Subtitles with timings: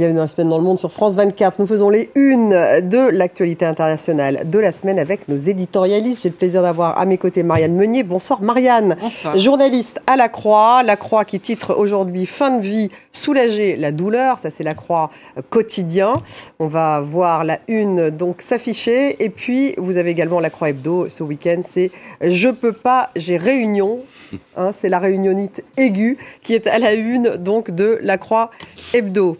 [0.00, 1.60] bienvenue dans la semaine dans le monde sur France 24.
[1.60, 6.22] Nous faisons les unes de l'actualité internationale de la semaine avec nos éditorialistes.
[6.22, 8.02] J'ai le plaisir d'avoir à mes côtés Marianne Meunier.
[8.02, 8.96] Bonsoir Marianne.
[8.98, 9.38] Bonsoir.
[9.38, 10.82] Journaliste à la Croix.
[10.84, 14.38] La Croix qui titre aujourd'hui Fin de vie, soulager la douleur.
[14.38, 15.10] Ça c'est la Croix
[15.50, 16.14] quotidien.
[16.60, 19.22] On va voir la une donc s'afficher.
[19.22, 21.60] Et puis vous avez également la Croix hebdo ce week-end.
[21.62, 21.90] C'est
[22.22, 23.98] Je peux pas, j'ai réunion.
[24.56, 28.50] Hein, c'est la réunionite aiguë qui est à la une donc de la Croix
[28.94, 29.36] hebdo.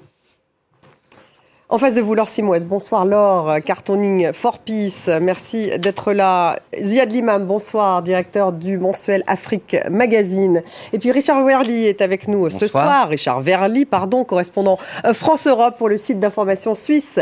[1.73, 2.67] En face de vous, Laure Simoès.
[2.67, 3.59] Bonsoir, Laure.
[3.65, 5.09] Cartooning for Peace.
[5.23, 6.57] Merci d'être là.
[6.83, 10.65] Ziad Limam, bonsoir, directeur du mensuel Afrique Magazine.
[10.93, 12.61] Et puis Richard Verly est avec nous bonsoir.
[12.61, 13.09] ce soir.
[13.09, 14.81] Richard Verly, pardon, correspondant
[15.13, 17.21] France-Europe pour le site d'information suisse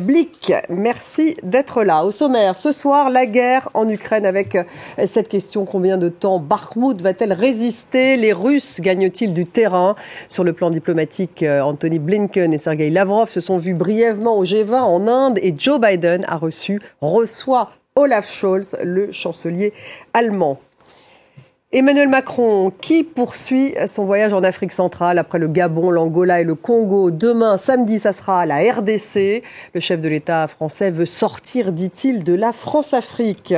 [0.00, 0.52] Blick.
[0.68, 2.04] Merci d'être là.
[2.04, 4.58] Au sommaire, ce soir, la guerre en Ukraine avec
[5.06, 8.18] cette question combien de temps Bakhmut va-t-elle résister?
[8.18, 9.96] Les Russes gagnent-ils du terrain?
[10.28, 14.74] Sur le plan diplomatique, Anthony Blinken et Sergei Lavrov se sont vus brièvement au G20
[14.74, 19.72] en Inde et Joe Biden a reçu, reçoit Olaf Scholz, le chancelier
[20.12, 20.60] allemand.
[21.70, 26.54] Emmanuel Macron, qui poursuit son voyage en Afrique centrale après le Gabon, l'Angola et le
[26.54, 27.10] Congo?
[27.10, 29.42] Demain, samedi, ça sera à la RDC.
[29.74, 33.54] Le chef de l'État français veut sortir, dit-il, de la France-Afrique.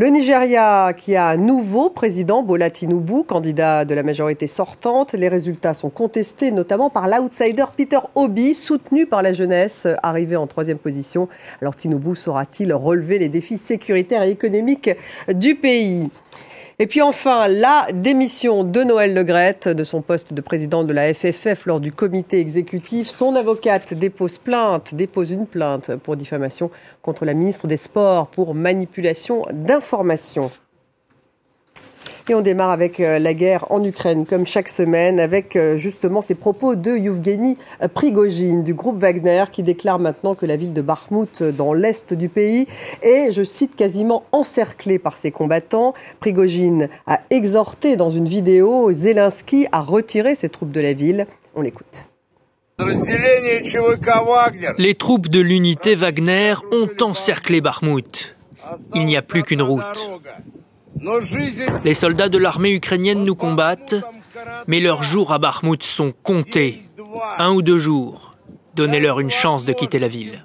[0.00, 5.12] Le Nigeria, qui a un nouveau président, Bola Tinubu, candidat de la majorité sortante.
[5.12, 10.46] Les résultats sont contestés, notamment par l'outsider Peter Obi, soutenu par la jeunesse, arrivé en
[10.46, 11.28] troisième position.
[11.60, 14.88] Alors Tinubu saura-t-il relever les défis sécuritaires et économiques
[15.34, 16.10] du pays?
[16.80, 21.12] Et puis enfin, la démission de Noël Legrette de son poste de président de la
[21.12, 23.08] FFF lors du comité exécutif.
[23.08, 26.70] Son avocate dépose plainte, dépose une plainte pour diffamation
[27.02, 30.52] contre la ministre des Sports pour manipulation d'informations.
[32.30, 36.74] Et on démarre avec la guerre en Ukraine, comme chaque semaine, avec justement ces propos
[36.74, 37.56] de Yevgeny
[37.94, 42.28] Prigogine du groupe Wagner, qui déclare maintenant que la ville de Bakhmut, dans l'est du
[42.28, 42.66] pays,
[43.00, 45.94] est, je cite, quasiment encerclée par ses combattants.
[46.20, 51.26] Prigogine a exhorté dans une vidéo Zelensky à retirer ses troupes de la ville.
[51.54, 52.10] On l'écoute.
[54.76, 58.36] Les troupes de l'unité Wagner ont encerclé Bakhmut.
[58.94, 60.10] Il n'y a plus qu'une route.
[61.84, 63.94] Les soldats de l'armée ukrainienne nous combattent,
[64.66, 66.82] mais leurs jours à Bakhmut sont comptés.
[67.38, 68.34] Un ou deux jours.
[68.74, 70.42] Donnez-leur une chance de quitter la ville.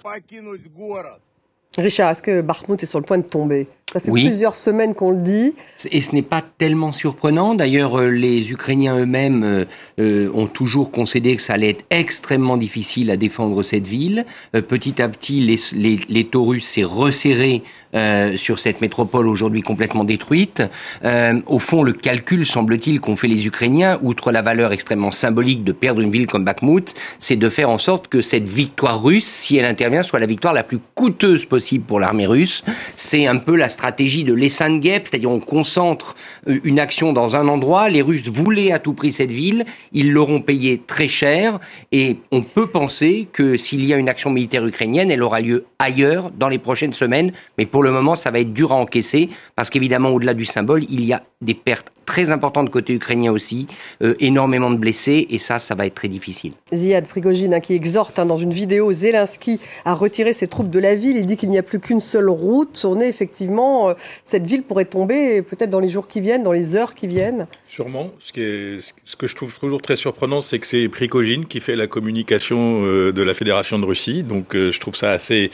[1.77, 3.67] Richard, est-ce que Bakhmut est sur le point de tomber?
[3.91, 4.25] Ça fait oui.
[4.25, 5.53] plusieurs semaines qu'on le dit.
[5.91, 7.53] Et ce n'est pas tellement surprenant.
[7.53, 9.65] D'ailleurs, les Ukrainiens eux-mêmes
[9.99, 14.25] euh, ont toujours concédé que ça allait être extrêmement difficile à défendre cette ville.
[14.55, 17.63] Euh, petit à petit, les, les, les taux russes s'est resserré
[17.95, 20.63] euh, sur cette métropole aujourd'hui complètement détruite.
[21.03, 25.63] Euh, au fond, le calcul, semble-t-il, qu'ont fait les Ukrainiens, outre la valeur extrêmement symbolique
[25.63, 29.27] de perdre une ville comme Bakhmut, c'est de faire en sorte que cette victoire russe,
[29.27, 32.63] si elle intervient, soit la victoire la plus coûteuse possible pour l'armée russe.
[32.95, 36.15] C'est un peu la stratégie de l'Essangep, c'est-à-dire on concentre
[36.47, 37.89] une action dans un endroit.
[37.89, 41.59] Les Russes voulaient à tout prix cette ville, ils l'auront payé très cher,
[41.91, 45.65] et on peut penser que s'il y a une action militaire ukrainienne, elle aura lieu
[45.79, 49.29] ailleurs dans les prochaines semaines, mais pour le moment, ça va être dur à encaisser
[49.55, 53.67] parce qu'évidemment, au-delà du symbole, il y a des pertes très importantes côté ukrainien aussi,
[54.01, 56.53] euh, énormément de blessés et ça, ça va être très difficile.
[56.73, 60.79] Ziad Prigogine hein, qui exhorte hein, dans une vidéo Zelensky à retirer ses troupes de
[60.79, 61.17] la ville.
[61.17, 62.85] Il dit qu'il n'y a plus qu'une seule route.
[62.87, 63.93] On est effectivement, euh,
[64.23, 67.47] cette ville pourrait tomber peut-être dans les jours qui viennent, dans les heures qui viennent.
[67.65, 68.11] Sûrement.
[68.19, 71.59] Ce, qui est, ce que je trouve toujours très surprenant, c'est que c'est Prigogine qui
[71.59, 74.23] fait la communication euh, de la Fédération de Russie.
[74.23, 75.51] Donc je trouve ça assez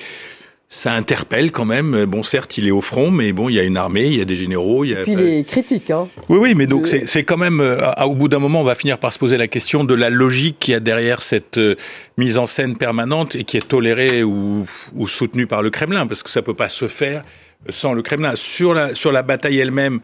[0.71, 2.05] ça interpelle quand même.
[2.05, 4.21] Bon, certes, il est au front, mais bon, il y a une armée, il y
[4.21, 4.85] a des généraux.
[4.85, 5.01] Il y a...
[5.01, 5.89] Puis il est critique.
[5.89, 6.07] Hein.
[6.29, 8.75] Oui, oui, mais donc c'est, c'est quand même, euh, au bout d'un moment, on va
[8.75, 11.75] finir par se poser la question de la logique qu'il y a derrière cette euh,
[12.17, 14.63] mise en scène permanente et qui est tolérée ou,
[14.95, 17.23] ou soutenue par le Kremlin, parce que ça peut pas se faire
[17.69, 18.35] sans le Kremlin.
[18.35, 20.01] Sur la, sur la bataille elle-même,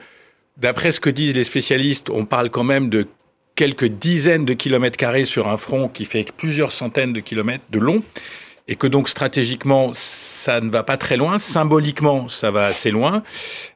[0.58, 3.06] d'après ce que disent les spécialistes, on parle quand même de
[3.54, 7.78] quelques dizaines de kilomètres carrés sur un front qui fait plusieurs centaines de kilomètres de
[7.78, 8.02] long
[8.68, 13.24] et que donc stratégiquement ça ne va pas très loin, symboliquement ça va assez loin,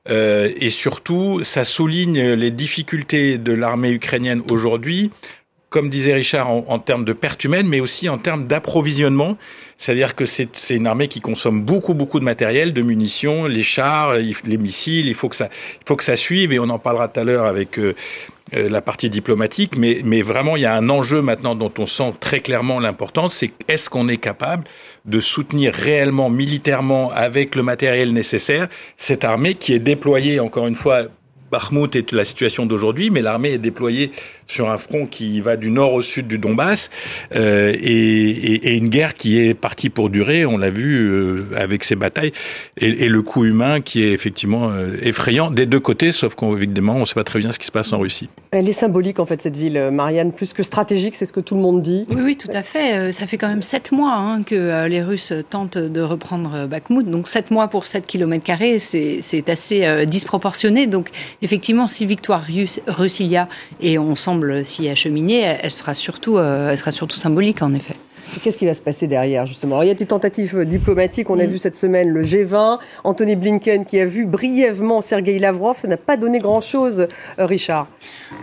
[0.10, 5.12] euh, et surtout ça souligne les difficultés de l'armée ukrainienne aujourd'hui,
[5.70, 9.38] comme disait Richard, en, termes de pertes humaines, mais aussi en termes d'approvisionnement.
[9.78, 14.16] C'est-à-dire que c'est une armée qui consomme beaucoup, beaucoup de matériel, de munitions, les chars,
[14.16, 15.08] les missiles.
[15.08, 15.50] Il faut que ça,
[15.80, 17.96] il faut que ça suive, et on en parlera tout à l'heure avec euh,
[18.54, 22.14] la partie diplomatique, mais, mais vraiment, il y a un enjeu maintenant dont on sent
[22.20, 24.64] très clairement l'importance, c'est est-ce qu'on est capable
[25.06, 28.68] de soutenir réellement, militairement, avec le matériel nécessaire,
[28.98, 31.04] cette armée qui est déployée, encore une fois,
[31.52, 34.12] Bakhmut est la situation d'aujourd'hui, mais l'armée est déployée
[34.50, 36.90] sur un front qui va du nord au sud du Donbass
[37.36, 40.46] euh, et, et, et, une guerre qui est partie pour durer.
[40.46, 42.32] On l'a vu euh, avec ces batailles
[42.78, 46.96] et, et, le coût humain qui est effectivement euh, effrayant des deux côtés, sauf qu'évidemment
[46.96, 48.28] on ne sait pas très bien ce qui se passe en Russie.
[48.52, 51.56] Elle est symbolique en fait cette ville, Marianne, plus que stratégique, c'est ce que tout
[51.56, 52.08] le monde dit.
[52.10, 53.12] Oui, oui, tout à fait.
[53.12, 57.28] Ça fait quand même sept mois hein, que les Russes tentent de reprendre Bakhmut, donc
[57.28, 60.88] sept mois pour 7 km carrés, c'est assez disproportionné.
[60.88, 61.10] Donc
[61.42, 63.48] effectivement, si victoire russe il y a,
[63.80, 67.96] et on semble s'y acheminer, elle sera surtout, euh, elle sera surtout symbolique en effet.
[68.44, 69.76] Qu'est-ce qui va se passer derrière, justement?
[69.76, 71.30] Alors, Il y a des tentatives diplomatiques.
[71.30, 71.50] On a mm.
[71.50, 75.78] vu cette semaine le G20, Anthony Blinken qui a vu brièvement Sergei Lavrov.
[75.78, 77.08] Ça n'a pas donné grand-chose,
[77.40, 77.88] euh, Richard.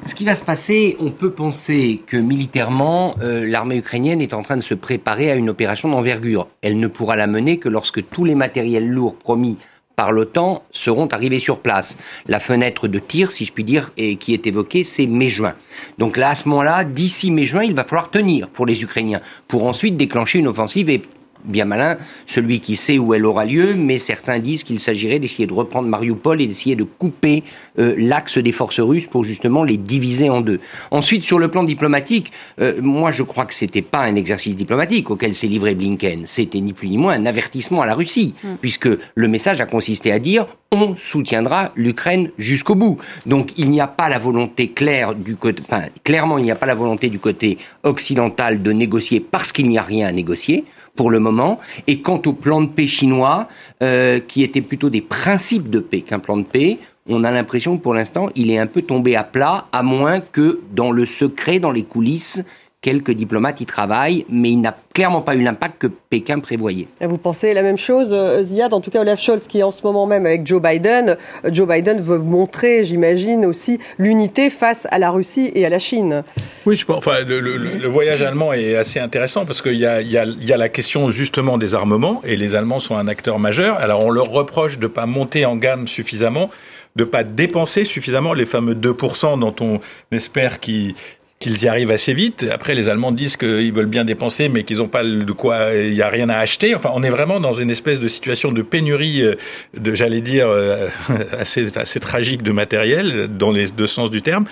[0.05, 4.43] Ce qui va se passer, on peut penser que militairement, euh, l'armée ukrainienne est en
[4.43, 6.49] train de se préparer à une opération d'envergure.
[6.63, 9.57] Elle ne pourra la mener que lorsque tous les matériels lourds promis
[9.97, 11.97] par l'OTAN seront arrivés sur place.
[12.27, 15.55] La fenêtre de tir, si je puis dire, et qui est évoquée, c'est mai-juin.
[15.99, 19.65] Donc là, à ce moment-là, d'ici mai-juin, il va falloir tenir pour les Ukrainiens, pour
[19.65, 21.03] ensuite déclencher une offensive et
[21.47, 21.97] bien malin,
[22.27, 25.89] celui qui sait où elle aura lieu, mais certains disent qu'il s'agirait d'essayer de reprendre
[25.89, 27.43] Mariupol et d'essayer de couper
[27.79, 30.61] euh, l'axe des forces russes pour justement les diviser en deux.
[30.91, 35.11] Ensuite, sur le plan diplomatique, euh, moi je crois que c'était pas un exercice diplomatique
[35.11, 38.49] auquel s'est livré Blinken, c'était ni plus ni moins un avertissement à la Russie, mm.
[38.61, 40.47] puisque le message a consisté à dire
[40.77, 42.99] on soutiendra l'Ukraine jusqu'au bout.
[43.27, 46.57] Donc il n'y a pas la volonté claire du côté, enfin, clairement il n'y a
[46.57, 50.65] pas la volonté du côté occidental de négocier parce qu'il n'y a rien à négocier
[50.95, 51.61] pour le moment.
[51.87, 53.49] Et quant au plan de paix chinois,
[53.83, 56.79] euh, qui était plutôt des principes de paix qu'un plan de paix,
[57.09, 60.21] on a l'impression que pour l'instant, il est un peu tombé à plat, à moins
[60.21, 62.43] que dans le secret, dans les coulisses,
[62.87, 66.87] quelques diplomates y travaillent, mais il n'a clairement pas eu l'impact que Pékin prévoyait.
[67.01, 69.73] Vous pensez la même chose, euh, Ziad En tout cas, Olaf Scholz, qui est en
[69.73, 74.87] ce moment même avec Joe Biden, euh, Joe Biden veut montrer, j'imagine, aussi l'unité face
[74.93, 76.23] à la Russie et à la Chine.
[76.65, 76.99] Oui, je pense.
[76.99, 81.11] Enfin, le, voyage allemand est assez intéressant parce qu'il y, y, y a, la question
[81.11, 83.79] justement des armements et les Allemands sont un acteur majeur.
[83.79, 86.51] Alors, on leur reproche de ne pas monter en gamme suffisamment
[86.97, 89.81] de pas dépenser suffisamment les fameux 2% dont on
[90.11, 90.95] espère qu'ils
[91.39, 92.47] qu'ils y arrivent assez vite.
[92.51, 95.93] Après, les Allemands disent qu'ils veulent bien dépenser, mais qu'ils n'ont pas de quoi, il
[95.93, 96.75] n'y a rien à acheter.
[96.75, 99.35] Enfin, on est vraiment dans une espèce de situation de pénurie, euh,
[99.77, 100.89] de, j'allais dire, euh,
[101.39, 104.47] assez, assez tragique de matériel, dans les deux sens du terme.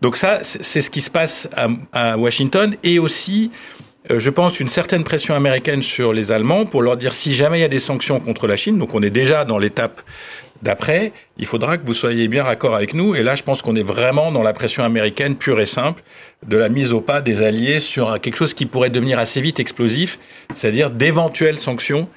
[0.00, 3.50] Donc ça, c'est ce qui se passe à, à Washington et aussi,
[4.10, 7.58] euh, je pense, une certaine pression américaine sur les Allemands pour leur dire si jamais
[7.58, 10.02] il y a des sanctions contre la Chine, donc on est déjà dans l'étape
[10.62, 13.14] d'après, il faudra que vous soyez bien raccord avec nous.
[13.14, 16.02] Et là, je pense qu'on est vraiment dans la pression américaine pure et simple
[16.46, 19.60] de la mise au pas des alliés sur quelque chose qui pourrait devenir assez vite
[19.60, 20.18] explosif,
[20.54, 22.08] c'est-à-dire d'éventuelles sanctions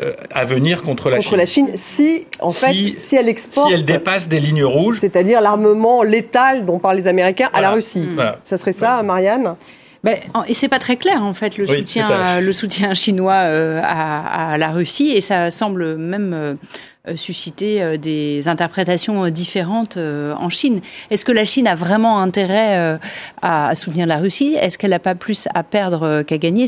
[0.00, 1.38] euh, à venir contre la contre Chine.
[1.38, 5.40] la Chine, si en fait, si elle exporte, si elle dépasse des lignes rouges, c'est-à-dire
[5.40, 8.08] l'armement létal dont parlent les Américains à la Russie.
[8.42, 9.54] Ça serait ça, Marianne?
[10.02, 10.16] Ben,
[10.48, 14.58] et c'est pas très clair en fait le soutien, le soutien chinois euh, à, à,
[14.58, 15.10] la Russie.
[15.10, 20.80] Et ça semble même euh, euh, susciter euh, des interprétations euh, différentes en Chine.
[21.10, 22.98] Est-ce que la Chine a vraiment intérêt
[23.42, 24.54] à soutenir la Russie?
[24.58, 26.66] Est-ce qu'elle n'a pas plus à perdre qu'à gagner?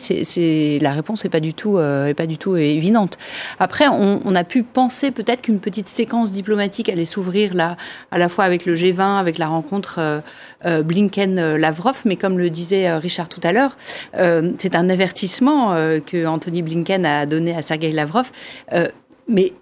[0.81, 3.19] La réponse n'est pas du tout évidente.
[3.59, 7.77] Après, on, on a pu penser peut-être qu'une petite séquence diplomatique allait s'ouvrir là,
[8.11, 10.23] à la fois avec le G20, avec la rencontre
[10.65, 13.77] Blinken-Lavrov, mais comme le disait Richard tout à l'heure,
[14.13, 15.75] c'est un avertissement
[16.07, 18.31] que Anthony Blinken a donné à Sergei Lavrov.
[19.29, 19.53] mais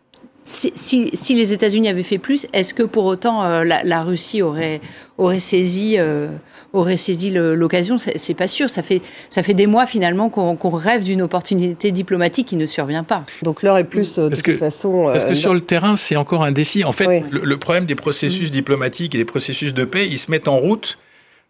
[0.44, 4.80] si, les États-Unis avaient fait plus, est-ce que pour autant euh, la, Russie aurait,
[5.18, 6.28] aurait saisi, euh,
[6.72, 7.98] aurait saisi l'occasion?
[7.98, 8.70] C'est pas sûr.
[8.70, 13.04] Ça fait, ça fait des mois finalement qu'on rêve d'une opportunité diplomatique qui ne survient
[13.04, 13.24] pas.
[13.42, 15.04] Donc l'heure est plus euh, de toute façon.
[15.06, 16.84] parce que sur le terrain, c'est encore indécis.
[16.84, 20.48] En fait, le, problème des processus diplomatiques et des processus de paix, ils se mettent
[20.48, 20.98] en route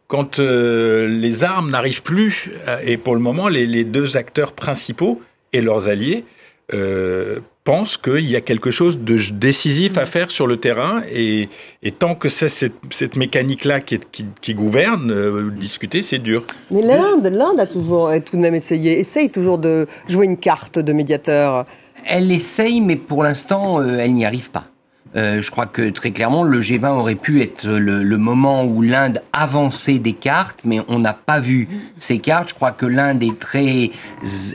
[0.09, 2.50] quand les armes n'arrivent plus.
[2.85, 6.25] et pour le moment, les, les, deux acteurs principaux et leurs alliés
[7.70, 11.48] pense qu'il y a quelque chose de décisif à faire sur le terrain et,
[12.00, 14.00] tant que c'est cette, mécanique-là qui,
[14.40, 16.44] qui, gouverne, euh, discuter, c'est dur.
[16.72, 20.80] Mais l'Inde, l'Inde a toujours tout de même essayé, essaye toujours de jouer une carte
[20.80, 21.64] de médiateur.
[22.04, 24.64] Elle essaye, mais pour l'instant, euh, elle n'y arrive pas.
[25.16, 29.22] Euh, je crois que très clairement, le G20 aurait pu être le, moment où l'Inde
[29.32, 32.50] avançait des cartes, mais on n'a pas vu ces cartes.
[32.50, 33.90] Je crois que l'Inde est très,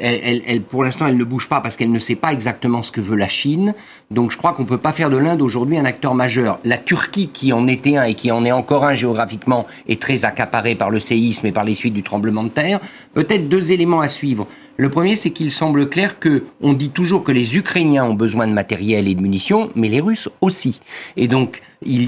[0.01, 2.91] elle, elle, pour l'instant, elle ne bouge pas parce qu'elle ne sait pas exactement ce
[2.91, 3.74] que veut la Chine.
[4.12, 6.59] Donc, je crois qu'on peut pas faire de l'Inde aujourd'hui un acteur majeur.
[6.63, 10.25] La Turquie, qui en était un et qui en est encore un géographiquement, est très
[10.25, 12.79] accaparée par le séisme et par les suites du tremblement de terre.
[13.13, 14.47] Peut-être deux éléments à suivre.
[14.77, 18.46] Le premier, c'est qu'il semble clair que on dit toujours que les Ukrainiens ont besoin
[18.46, 20.82] de matériel et de munitions, mais les Russes aussi.
[21.15, 21.62] Et donc,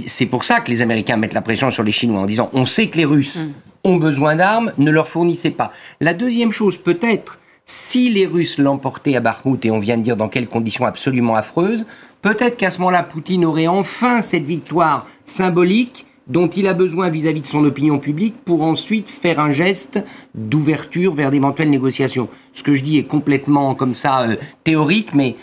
[0.07, 2.65] c'est pour ça que les Américains mettent la pression sur les Chinois en disant on
[2.65, 3.51] sait que les Russes mm.
[3.86, 5.71] ont besoin d'armes, ne leur fournissez pas.
[6.01, 10.17] La deuxième chose, peut-être, si les Russes l'emportaient à Bakhmut, et on vient de dire
[10.17, 11.86] dans quelles conditions absolument affreuses,
[12.21, 17.41] peut-être qu'à ce moment-là, Poutine aurait enfin cette victoire symbolique dont il a besoin vis-à-vis
[17.41, 20.03] de son opinion publique pour ensuite faire un geste
[20.36, 22.29] d'ouverture vers d'éventuelles négociations.
[22.53, 25.36] Ce que je dis est complètement comme ça euh, théorique, mais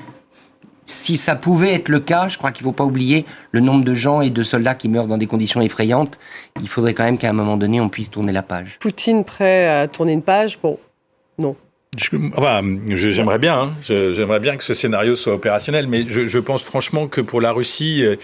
[0.86, 3.84] si ça pouvait être le cas, je crois qu'il ne faut pas oublier le nombre
[3.84, 6.18] de gens et de soldats qui meurent dans des conditions effrayantes.
[6.60, 8.76] Il faudrait quand même qu'à un moment donné, on puisse tourner la page.
[8.80, 10.58] Poutine prêt à tourner une page?
[10.62, 10.78] Bon,
[11.38, 11.56] non.
[12.36, 12.60] Enfin,
[12.96, 13.72] j'aimerais bien, hein.
[13.86, 17.52] j'aimerais bien que ce scénario soit opérationnel, mais je, je, pense franchement que pour la
[17.52, 18.16] Russie, euh,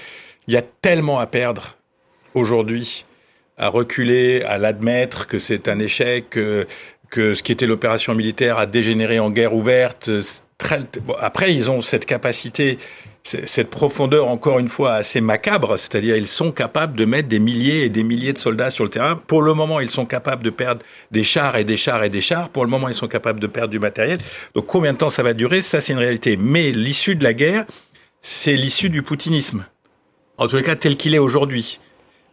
[0.49, 1.77] il y a tellement à perdre
[2.35, 3.05] aujourd'hui
[3.61, 6.67] à reculer, à l'admettre que c'est un échec, que,
[7.13, 10.11] ce qui était l'opération militaire a dégénéré en guerre ouverte.
[11.21, 12.79] après, ils ont cette capacité,
[13.23, 17.85] cette profondeur, encore une fois, assez macabre, c'est-à-dire ils sont capables de mettre des milliers
[17.85, 19.15] et des milliers de soldats sur le terrain.
[19.15, 22.23] Pour le moment, ils sont capables de perdre des chars et des chars et des
[22.23, 22.49] chars.
[22.49, 24.19] Pour le moment, ils sont capables de perdre du matériel.
[24.55, 25.61] Donc combien de temps ça va durer?
[25.61, 26.39] Ça, c'est une réalité.
[26.39, 27.67] Mais l'issue de la guerre,
[28.23, 29.67] c'est l'issue du poutinisme.
[30.39, 31.79] En tous les cas, tel qu'il est aujourd'hui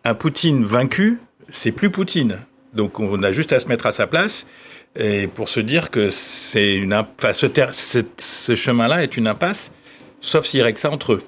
[0.03, 2.39] un Poutine vaincu, c'est plus Poutine.
[2.73, 4.45] Donc on a juste à se mettre à sa place
[4.95, 9.71] et pour se dire que c'est une, enfin, ce, chemin-là est une impasse,
[10.21, 11.23] sauf s'il règle ça entre eux.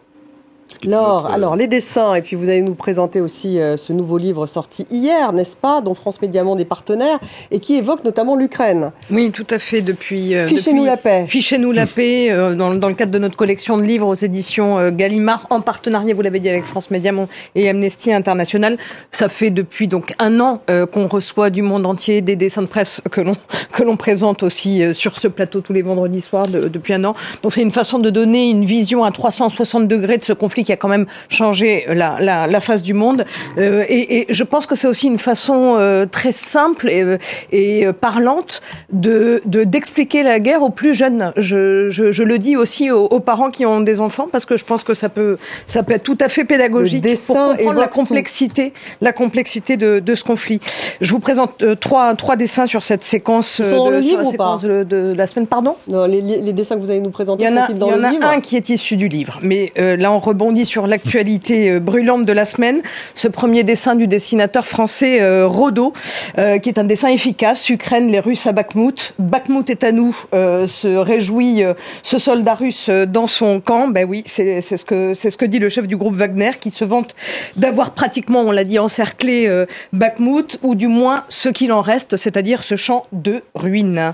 [0.85, 4.47] Alors, alors, les dessins, et puis vous allez nous présenter aussi euh, ce nouveau livre
[4.47, 7.19] sorti hier, n'est-ce pas, dont France Média Monde est partenaire,
[7.51, 8.91] et qui évoque notamment l'Ukraine.
[9.11, 10.35] Oui, tout à fait, depuis...
[10.35, 11.25] Euh, Fichez-nous la paix.
[11.27, 14.89] Fichez-nous la paix, euh, dans, dans, le cadre de notre collection de livres aux éditions
[14.91, 18.77] Gallimard, en partenariat, vous l'avez dit, avec France Média Monde et Amnesty International.
[19.11, 20.61] Ça fait depuis donc un an
[20.91, 23.35] qu'on reçoit du monde entier des dessins de presse que l'on
[23.71, 27.13] que l'on présente aussi sur ce plateau tous les vendredis soirs depuis un an.
[27.43, 30.72] Donc c'est une façon de donner une vision à 360 degrés de ce conflit qui
[30.72, 33.25] a quand même changé la, la, la face du monde.
[33.58, 37.18] Euh, et, et, je pense que c'est aussi une façon euh, très simple et,
[37.51, 38.62] et parlante
[38.92, 41.32] de d'expliquer la guerre aux plus jeunes.
[41.38, 44.58] Je, je, je le dis aussi aux, aux, parents qui ont des enfants parce que
[44.58, 45.38] je pense que ça peut
[45.68, 50.16] ça peut être tout à fait pédagogique pour comprendre la complexité la complexité de, de,
[50.16, 50.60] ce conflit.
[51.01, 54.34] Je vous présente euh, trois trois dessins sur cette séquence sont dans le livre ou
[54.34, 55.75] pas de, de, la semaine pardon?
[55.88, 57.92] Non, les, les, dessins que vous allez nous présenter il y en a, sont-ils dans
[57.92, 60.12] le livre Il y en a un qui est issu du livre, mais euh, là
[60.12, 62.82] on rebondit sur l'actualité euh, brûlante de la semaine.
[63.13, 65.94] Ce premier dessin du dessinateur français euh, Rodo,
[66.38, 67.70] euh, qui est un dessin efficace.
[67.70, 69.13] Ukraine, les Russes à Bakhmut.
[69.20, 71.63] Bakhmut est à nous, se réjouit
[72.03, 73.88] ce soldat russe dans son camp.
[73.88, 76.72] Ben oui, c'est ce que c'est ce que dit le chef du groupe Wagner, qui
[76.72, 77.15] se vante
[77.56, 79.50] d'avoir pratiquement, on l'a dit, encerclé
[79.94, 84.13] Bakhmut, ou du moins ce qu'il en reste, c'est-à-dire ce champ de ruines.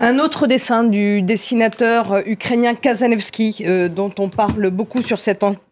[0.00, 5.67] Un autre dessin du dessinateur ukrainien Kazanevski, dont on parle beaucoup sur cette antenne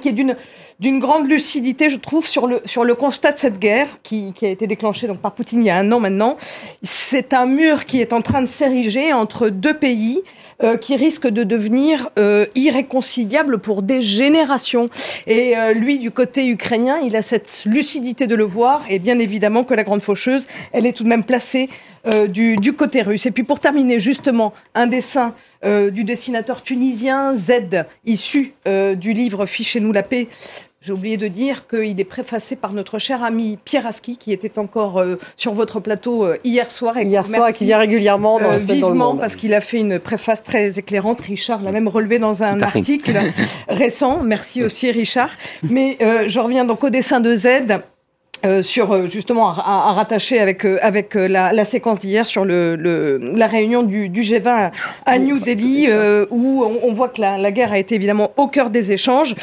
[0.00, 0.36] qui est d'une
[0.80, 4.46] d'une grande lucidité, je trouve, sur le sur le constat de cette guerre qui, qui
[4.46, 6.36] a été déclenchée donc par Poutine il y a un an maintenant.
[6.82, 10.20] C'est un mur qui est en train de s'ériger entre deux pays.
[10.62, 12.44] Euh, qui risque de devenir euh,
[13.62, 14.90] pour des générations.
[15.26, 19.18] Et euh, lui, du côté ukrainien, il a cette lucidité de le voir, et bien
[19.18, 21.70] évidemment que la grande faucheuse, elle est tout de même placée
[22.06, 23.26] euh, du, du, côté russe.
[23.26, 25.34] Et puis pour terminer, justement, un dessin
[25.66, 30.28] euh, du dessinateur tunisien Z, issu euh, du livre Fichez-nous la paix.
[30.82, 34.58] J'ai oublié de dire qu'il est préfacé par notre cher ami Pierre Aski, qui était
[34.58, 36.96] encore euh, sur votre plateau euh, hier soir.
[36.96, 39.20] Et hier soir, qui vient régulièrement dans, vivement, dans le monde.
[39.20, 41.20] parce qu'il a fait une préface très éclairante.
[41.20, 43.12] Richard l'a même relevé dans un article
[43.68, 44.22] récent.
[44.22, 45.32] Merci aussi Richard.
[45.62, 47.48] Mais je reviens donc au dessin de Z.
[48.46, 52.46] Euh, sur euh, justement à, à, rattacher avec euh, avec la, la séquence d'hier sur
[52.46, 54.70] le, le, la réunion du, du G20
[55.04, 55.88] à New Delhi
[56.30, 59.34] où on, on, voit que la, la, guerre a été évidemment au cœur des échanges.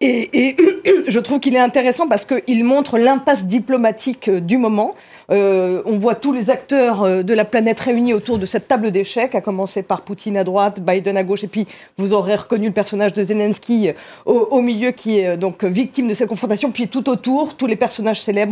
[0.00, 0.56] Et, et
[1.08, 4.94] je trouve qu'il est intéressant parce qu'il montre l'impasse diplomatique du moment.
[5.30, 8.90] Euh, on voit tous les acteurs euh, de la planète réunis autour de cette table
[8.90, 12.66] d'échecs, à commencer par Poutine à droite, Biden à gauche, et puis vous aurez reconnu
[12.66, 13.92] le personnage de Zelensky euh,
[14.26, 17.76] au, au milieu qui est donc victime de cette confrontation, puis tout autour, tous les
[17.76, 18.43] personnages célèbres,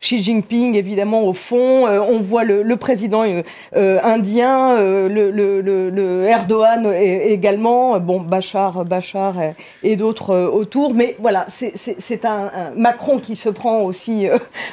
[0.00, 6.24] Xi Jinping évidemment au fond, on voit le, le président euh, indien, le, le, le,
[6.26, 13.18] Erdogan également, bon Bachar, Bachar et, et d'autres autour, mais voilà, c'est un, un, Macron
[13.18, 14.26] qui se prend aussi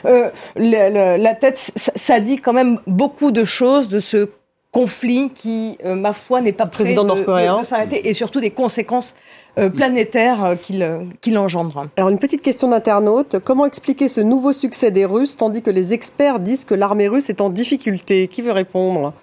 [0.03, 1.58] la, la tête.
[1.75, 4.29] Ça dit quand même beaucoup de choses de ce
[4.75, 9.15] conflit qui, euh, ma foi, n'est pas prêt de, de, s'arrêter et surtout des conséquences
[9.58, 10.56] euh, planétaires euh,
[11.22, 11.88] qu'il engendre.
[11.98, 15.94] Alors une petite question d'internaute, comment expliquer ce nouveau succès des Russes tandis que les
[15.94, 18.28] experts disent que l'armée russe est en difficulté?
[18.28, 19.14] Qui veut répondre?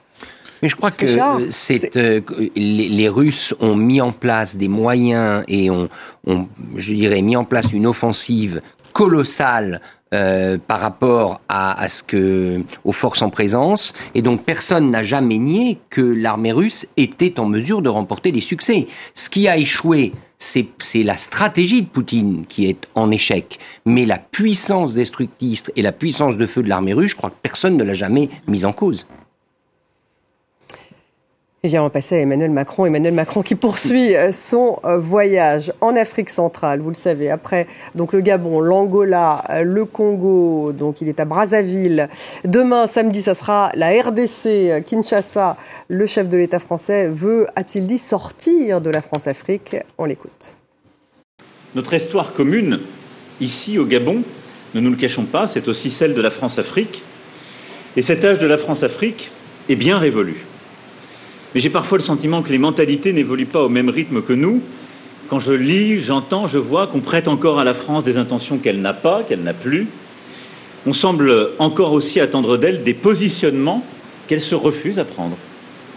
[0.63, 1.07] Mais je crois que
[1.51, 5.89] c'est, les, les, Russes ont mis en place des moyens et ont,
[6.27, 6.47] ont,
[6.77, 8.63] je dirais, mis en place une offensive
[8.93, 9.81] colossale
[10.13, 15.03] euh, par rapport à, à, ce que aux forces en présence et donc personne n'a
[15.03, 18.87] jamais nié que l'armée russe était en mesure de remporter des succès.
[19.15, 24.19] Ce qui a échoué, c'est la stratégie de Poutine qui est en échec, mais la
[24.19, 27.85] puissance destructrice et la puissance de feu de l'armée russe, je crois que personne ne
[27.85, 29.07] l'a jamais mise en cause.
[31.65, 32.87] Et bien, on passer à Emmanuel Macron.
[32.87, 37.69] Emmanuel Macron qui poursuit euh, son euh, voyage en Afrique centrale, vous le savez, après
[37.95, 42.09] le Gabon, l'Angola, euh, le Congo, donc il est à Brazzaville.
[42.45, 45.57] Demain, samedi, ça sera la RDC, Kinshasa.
[45.87, 49.77] Le chef de l'État français veut, a-t-il dit, sortir de la France-Afrique?
[49.99, 50.57] On l'écoute.
[51.77, 52.81] Notre histoire commune,
[53.41, 54.25] ici au Gabon,
[54.75, 57.05] ne nous le cachons pas, c'est aussi celle de la France-Afrique.
[57.97, 59.31] Et cet âge de la France-Afrique
[59.69, 60.45] est bien révolu.
[61.55, 64.63] Mais j'ai parfois le sentiment que les mentalités n'évoluent pas au même rythme que nous.
[65.29, 68.81] Quand je lis, j'entends, je vois qu'on prête encore à la France des intentions qu'elle
[68.81, 69.87] n'a pas, qu'elle n'a plus.
[70.87, 73.85] On semble encore aussi attendre d'elle des positionnements
[74.27, 75.37] qu'elle se refuse à prendre.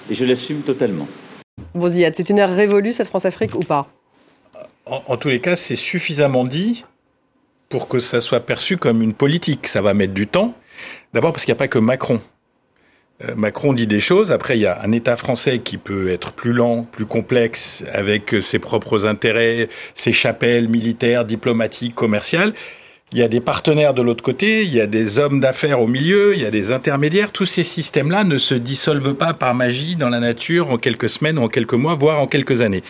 [0.10, 1.08] Et je l'assume totalement.
[1.74, 3.88] Boziad, c'est une ère révolue, cette France-Afrique, ou pas?
[4.86, 6.86] En, en, tous les cas, c'est suffisamment dit
[7.70, 9.68] pour que ça soit perçu comme une politique.
[9.68, 10.54] Ça va mettre du temps.
[11.14, 12.22] D'abord parce qu'il n'y a pas que Macron
[13.36, 14.32] Macron dit des choses.
[14.32, 18.34] Après, il y a un État français qui peut être plus lent, plus complexe, avec
[18.34, 22.54] euh, ses propres intérêts, ses chapelles militaires, diplomatiques, commerciales.
[23.14, 25.88] Il y a des partenaires de l'autre côté, il y a des hommes d'affaires au
[25.88, 27.32] milieu, il y a des intermédiaires.
[27.32, 31.38] Tous ces systèmes-là ne se dissolvent pas par magie dans la nature en quelques semaines,
[31.38, 32.84] en quelques mois, voire en quelques années.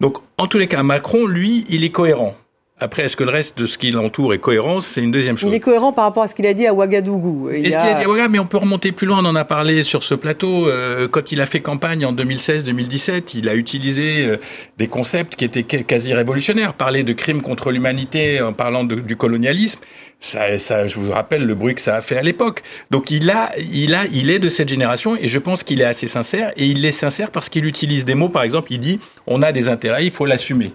[0.00, 2.34] Donc, en tous les cas, Macron, lui, il est cohérent.
[2.82, 4.80] Après, est-ce que le reste de ce qui l'entoure est cohérent?
[4.80, 5.52] C'est une deuxième chose.
[5.52, 7.50] Il est cohérent par rapport à ce qu'il a dit à Ouagadougou.
[7.50, 8.32] Est-ce qu'il a dit à Ouagadougou?
[8.32, 10.66] Mais on peut remonter plus loin, on en a parlé sur ce plateau.
[10.66, 14.38] Euh, quand il a fait campagne en 2016-2017, il a utilisé euh,
[14.78, 16.72] des concepts qui étaient quasi révolutionnaires.
[16.72, 19.80] Parler de crimes contre l'humanité en parlant du colonialisme.
[20.18, 22.62] Ça, ça, je vous rappelle le bruit que ça a fait à l'époque.
[22.90, 25.86] Donc il a, il a, il est de cette génération et je pense qu'il est
[25.86, 28.28] assez sincère et il est sincère parce qu'il utilise des mots.
[28.28, 30.72] Par exemple, il dit on a des intérêts, il faut l'assumer.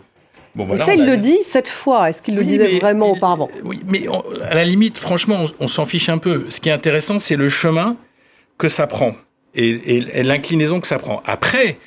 [0.56, 2.10] Bon, ça, il le dit cette fois.
[2.10, 4.06] Est-ce qu'il le disait vraiment auparavant Oui, mais
[4.50, 6.46] à la limite, franchement, on, s'en fiche un peu.
[6.50, 7.98] Ce qui est intéressant, c'est le chemin
[8.58, 9.16] que ça prend
[9.54, 9.70] et,
[10.20, 11.22] et, l'inclinaison que ça prend.
[11.26, 11.78] Après,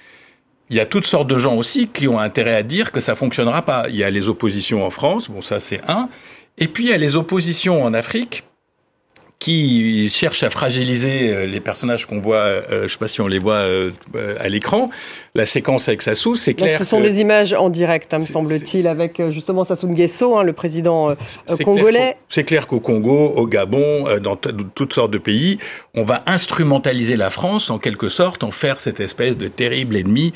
[0.68, 3.14] il y a toutes sortes de gens aussi qui ont intérêt à dire que ça
[3.14, 3.86] fonctionnera pas.
[3.88, 6.10] Il y a les oppositions en France, bon ça c'est un,
[6.58, 8.44] et puis il y a les oppositions en Afrique
[9.38, 13.20] qui cherche à fragiliser euh, les personnages qu'on voit, euh, je ne sais pas si
[13.20, 13.92] on les voit euh,
[14.40, 14.90] à l'écran,
[15.36, 16.76] la séquence avec Sassou, c'est clair.
[16.76, 20.52] ce sont des images en direct, hein, me semble-t-il, avec justement Sassou Nguesso, hein, le
[20.52, 21.14] président
[21.62, 22.16] congolais.
[22.28, 25.58] C'est clair qu'au Congo, au Gabon, dans toutes sortes de pays,
[25.94, 30.32] on va instrumentaliser la France en quelque sorte, en faire cette espèce de terrible ennemi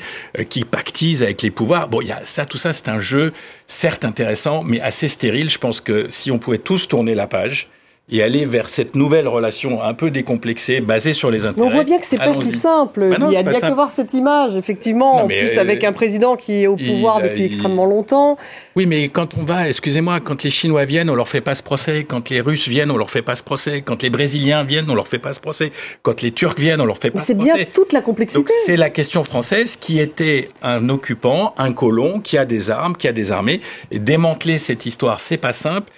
[0.49, 1.89] qui pactise avec les pouvoirs.
[1.89, 3.33] Bon, il y a ça, tout ça, c'est un jeu
[3.67, 5.49] certes intéressant, mais assez stérile.
[5.49, 7.67] Je pense que si on pouvait tous tourner la page,
[8.11, 11.65] et aller vers cette nouvelle relation un peu décomplexée, basée sur les intérêts.
[11.65, 13.11] on voit bien que c'est pas si simple.
[13.11, 15.93] Bah il y a bien que voir cette image, effectivement, en plus avec euh, un
[15.93, 18.37] président qui est au pouvoir depuis extrêmement longtemps.
[18.75, 21.63] Oui, mais quand on va, excusez-moi, quand les Chinois viennent, on leur fait pas ce
[21.63, 22.03] procès.
[22.03, 23.81] Quand les Russes viennent, on leur fait pas ce procès.
[23.81, 25.71] Quand les Brésiliens viennent, on leur fait pas ce procès.
[26.01, 27.49] Quand les Turcs viennent, on leur fait pas ce procès.
[27.51, 28.51] C'est bien toute la complexité.
[28.65, 33.07] c'est la question française qui était un occupant, un colon, qui a des armes, qui
[33.07, 33.61] a des armées.
[33.91, 35.91] Et démanteler cette histoire, c'est pas simple.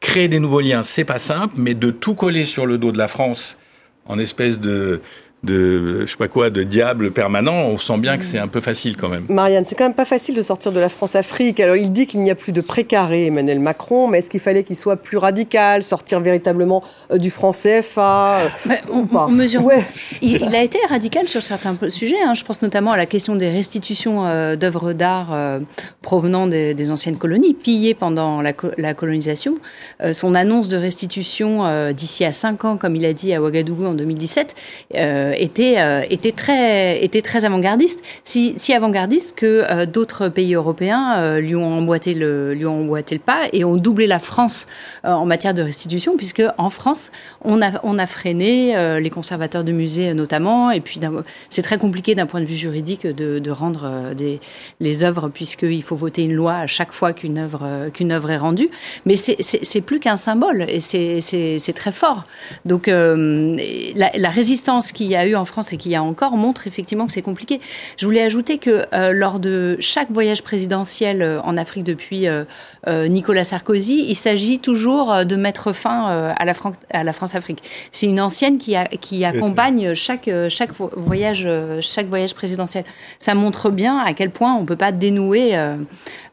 [0.00, 2.98] Créer des nouveaux liens, c'est pas simple, mais de tout coller sur le dos de
[2.98, 3.56] la France
[4.06, 5.00] en espèce de
[5.42, 8.60] de je sais pas quoi de diable permanent, on sent bien que c'est un peu
[8.60, 9.24] facile quand même.
[9.28, 11.60] Marianne, c'est quand même pas facile de sortir de la France-Afrique.
[11.60, 14.62] Alors il dit qu'il n'y a plus de précaré, Emmanuel Macron, mais est-ce qu'il fallait
[14.62, 18.48] qu'il soit plus radical, sortir véritablement euh, du franc CFA euh,
[18.90, 19.62] on, pas mesure.
[20.22, 22.20] Il, a été radical sur certains sujets.
[22.22, 22.34] Hein.
[22.34, 25.60] Je pense notamment à la question des restitutions euh, d'œuvres d'art
[26.02, 29.54] provenant des, anciennes colonies, pillées pendant la, la colonisation.
[30.12, 33.94] son annonce de restitution d'ici à 5 ans, comme il a dit à Ouagadougou en
[33.94, 34.54] 2017
[35.29, 38.02] euh, était, euh, était très, avant-gardiste.
[38.24, 42.56] Si, avant-gardiste que euh, d'autres pays européens lui, ont emboîté le,
[43.24, 44.66] pas et ont doublé la France
[45.04, 47.10] en matière de restitution, puisque en France,
[47.44, 51.00] on a, freiné les conservateurs de musées notamment, et puis
[51.48, 54.40] c'est très compliqué d'un point de vue juridique de, rendre des,
[54.80, 58.70] les œuvres, puisqu'il faut voter une loi à chaque fois qu'une œuvre, est rendue.
[59.06, 62.24] Mais c'est plus qu'un symbole, et c'est très fort.
[62.64, 66.66] Donc la, résistance qui a a eu en France et qu'il y a encore montre
[66.66, 67.60] effectivement que c'est compliqué.
[67.96, 72.26] Je voulais ajouter que euh, lors de chaque voyage présidentiel euh, en Afrique depuis
[72.86, 76.54] Nicolas Sarkozy, il s'agit toujours de mettre fin à la,
[76.90, 77.62] à la France-Afrique.
[77.92, 81.48] C'est une ancienne qui, a, qui accompagne chaque, chaque, voyage,
[81.80, 82.84] chaque voyage présidentiel.
[83.18, 85.58] Ça montre bien à quel point on ne peut pas dénouer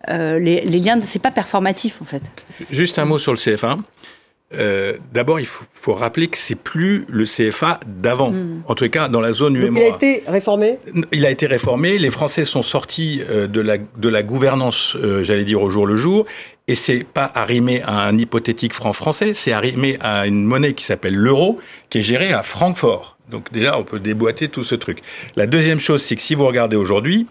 [0.08, 1.00] les, les liens.
[1.04, 2.23] C'est pas performatif en fait.
[2.71, 3.78] Juste un mot sur le CFA.
[4.56, 8.32] Euh, d'abord, il faut, rappeler que c'est plus le CFA d'avant.
[8.32, 8.62] Hmm.
[8.66, 9.80] En tout cas, dans la zone UMOA.
[9.80, 10.80] il a été réformé?
[11.12, 11.98] Il a été réformé.
[11.98, 15.86] Les Français sont sortis euh, de la, de la gouvernance, euh, j'allais dire, au jour
[15.86, 16.26] le jour.
[16.70, 20.84] Et c'est pas arrimé à un hypothétique franc français, c'est arrimé à une monnaie qui
[20.84, 23.18] s'appelle l'euro, qui est gérée à Francfort.
[23.30, 25.00] Donc déjà, on peut déboîter tout ce truc.
[25.38, 27.28] La deuxième chose, c'est que si vous regardez aujourd'hui,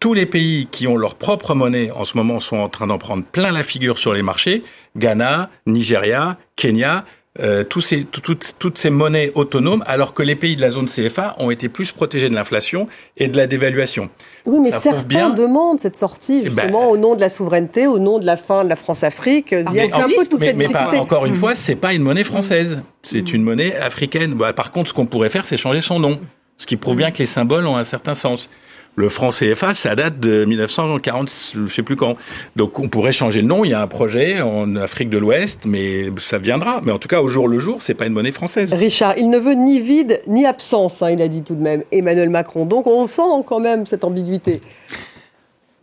[0.00, 2.98] tous les pays qui ont leur propre monnaie en ce moment sont en train d'en
[2.98, 4.62] prendre plein la figure sur les marchés.
[4.96, 7.04] Ghana, Nigeria, Kenya,
[7.38, 11.36] euh, tous ces, toutes ces monnaies autonomes, alors que les pays de la zone CFA
[11.38, 14.08] ont été plus protégés de l'inflation et de la dévaluation.
[14.46, 17.98] Oui, mais certains demandent cette sortie, eh ben, justement, au nom de la souveraineté, au
[17.98, 19.52] nom de la fin de la France-Afrique.
[19.52, 22.02] Il y a un peu toute mais, cette mais encore une fois, c'est pas une
[22.02, 23.34] monnaie française, c'est mmh.
[23.34, 24.32] une monnaie africaine.
[24.32, 26.18] Bah, par contre, ce qu'on pourrait faire, c'est changer son nom,
[26.56, 28.48] ce qui prouve bien que les symboles ont un certain sens.
[28.96, 32.16] Le franc CFA, ça date de 1940, je sais plus quand.
[32.56, 33.64] Donc on pourrait changer le nom.
[33.64, 36.80] Il y a un projet en Afrique de l'Ouest, mais ça viendra.
[36.84, 38.74] Mais en tout cas, au jour le jour, c'est pas une monnaie française.
[38.74, 41.84] Richard, il ne veut ni vide ni absence, hein, il a dit tout de même,
[41.92, 42.66] Emmanuel Macron.
[42.66, 44.60] Donc on sent quand même cette ambiguïté.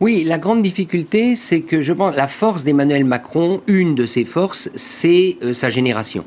[0.00, 4.24] Oui, la grande difficulté, c'est que je pense la force d'Emmanuel Macron, une de ses
[4.24, 6.24] forces, c'est euh, sa génération.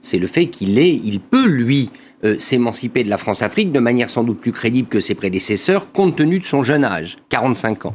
[0.00, 1.90] C'est le fait qu'il est, il peut lui
[2.24, 6.16] euh, s'émanciper de la France-Afrique de manière sans doute plus crédible que ses prédécesseurs, compte
[6.16, 7.94] tenu de son jeune âge, 45 ans.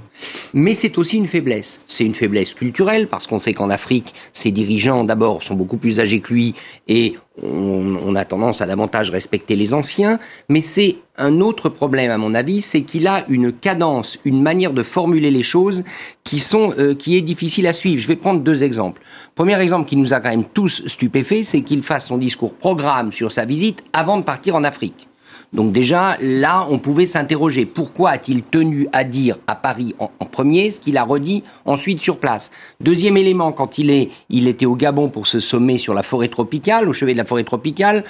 [0.54, 1.82] Mais c'est aussi une faiblesse.
[1.86, 6.00] C'est une faiblesse culturelle, parce qu'on sait qu'en Afrique, ses dirigeants, d'abord, sont beaucoup plus
[6.00, 6.56] âgés que lui
[6.88, 10.20] et on, a tendance à davantage respecter les anciens,
[10.50, 14.74] mais c'est un autre problème à mon avis, c'est qu'il a une cadence, une manière
[14.74, 15.84] de formuler les choses
[16.24, 18.02] qui sont euh, qui est difficile à suivre.
[18.02, 19.02] Je vais prendre deux exemples.
[19.36, 23.12] Premier exemple qui nous a quand même tous stupéfaits, c'est qu'il fasse son discours programme
[23.12, 25.08] sur sa visite avant de partir en Afrique.
[25.56, 27.66] Donc déjà, là, on pouvait s'interroger.
[27.66, 32.20] Pourquoi a-t-il tenu à dire à Paris en, premier ce qu'il a redit ensuite sur
[32.20, 32.52] place?
[32.82, 36.28] Deuxième élément, quand il, est, il était au Gabon pour se sommer sur la forêt
[36.28, 38.04] tropicale, au chevet de la forêt tropicale,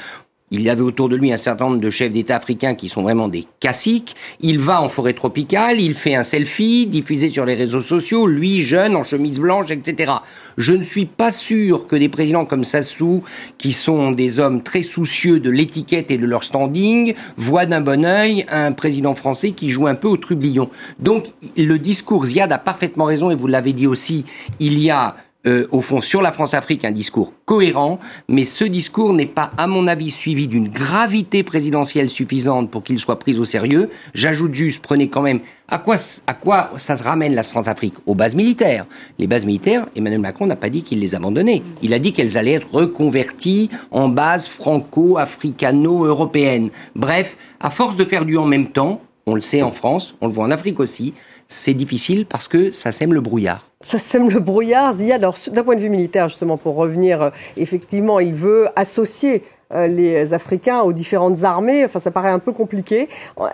[0.56, 3.04] il y avait autour de lui un certain nombre de chefs d'État africains qui sont
[3.04, 4.16] vraiment des caciques.
[4.40, 8.62] Il va en forêt tropicale, il fait un selfie diffusé sur les réseaux sociaux, lui
[8.62, 10.14] jeune en chemise blanche, etc.
[10.58, 13.24] Je ne suis pas sûr que des présidents comme Sassou,
[13.58, 18.06] qui sont des hommes très soucieux de l'étiquette et de leur standing, voient d'un bon
[18.06, 20.70] œil un président français qui joue un peu au trublion.
[21.00, 24.24] Donc le discours Ziad a parfaitement raison et vous l'avez dit aussi,
[24.62, 29.14] il y a euh, au fond, sur la France-Afrique, un discours cohérent, mais ce discours
[29.14, 33.46] n'est pas, à mon avis, suivi d'une gravité présidentielle suffisante pour qu'il soit pris au
[33.46, 33.90] sérieux.
[34.14, 37.96] J'ajoute juste, prenez quand même, à quoi, à quoi ça ramène la France-Afrique?
[38.06, 38.86] Aux bases militaires.
[39.20, 41.64] Les bases militaires, Emmanuel Macron n'a pas dit qu'il les abandonnait.
[41.82, 46.70] Il a dit qu'elles allaient être reconverties en bases franco-africano-européennes.
[46.96, 50.28] Bref, à force de faire du en même temps, on le sait en France, on
[50.28, 51.14] le voit en Afrique aussi,
[51.48, 53.68] c'est difficile parce que ça sème le brouillard.
[53.82, 54.94] Ça sème le brouillard.
[54.94, 59.42] Ziyad, alors d'un point de vue militaire, justement, pour revenir, euh, effectivement, il veut associer
[59.74, 61.86] euh, les Africains aux différentes armées.
[61.86, 63.10] Enfin, ça paraît un peu compliqué.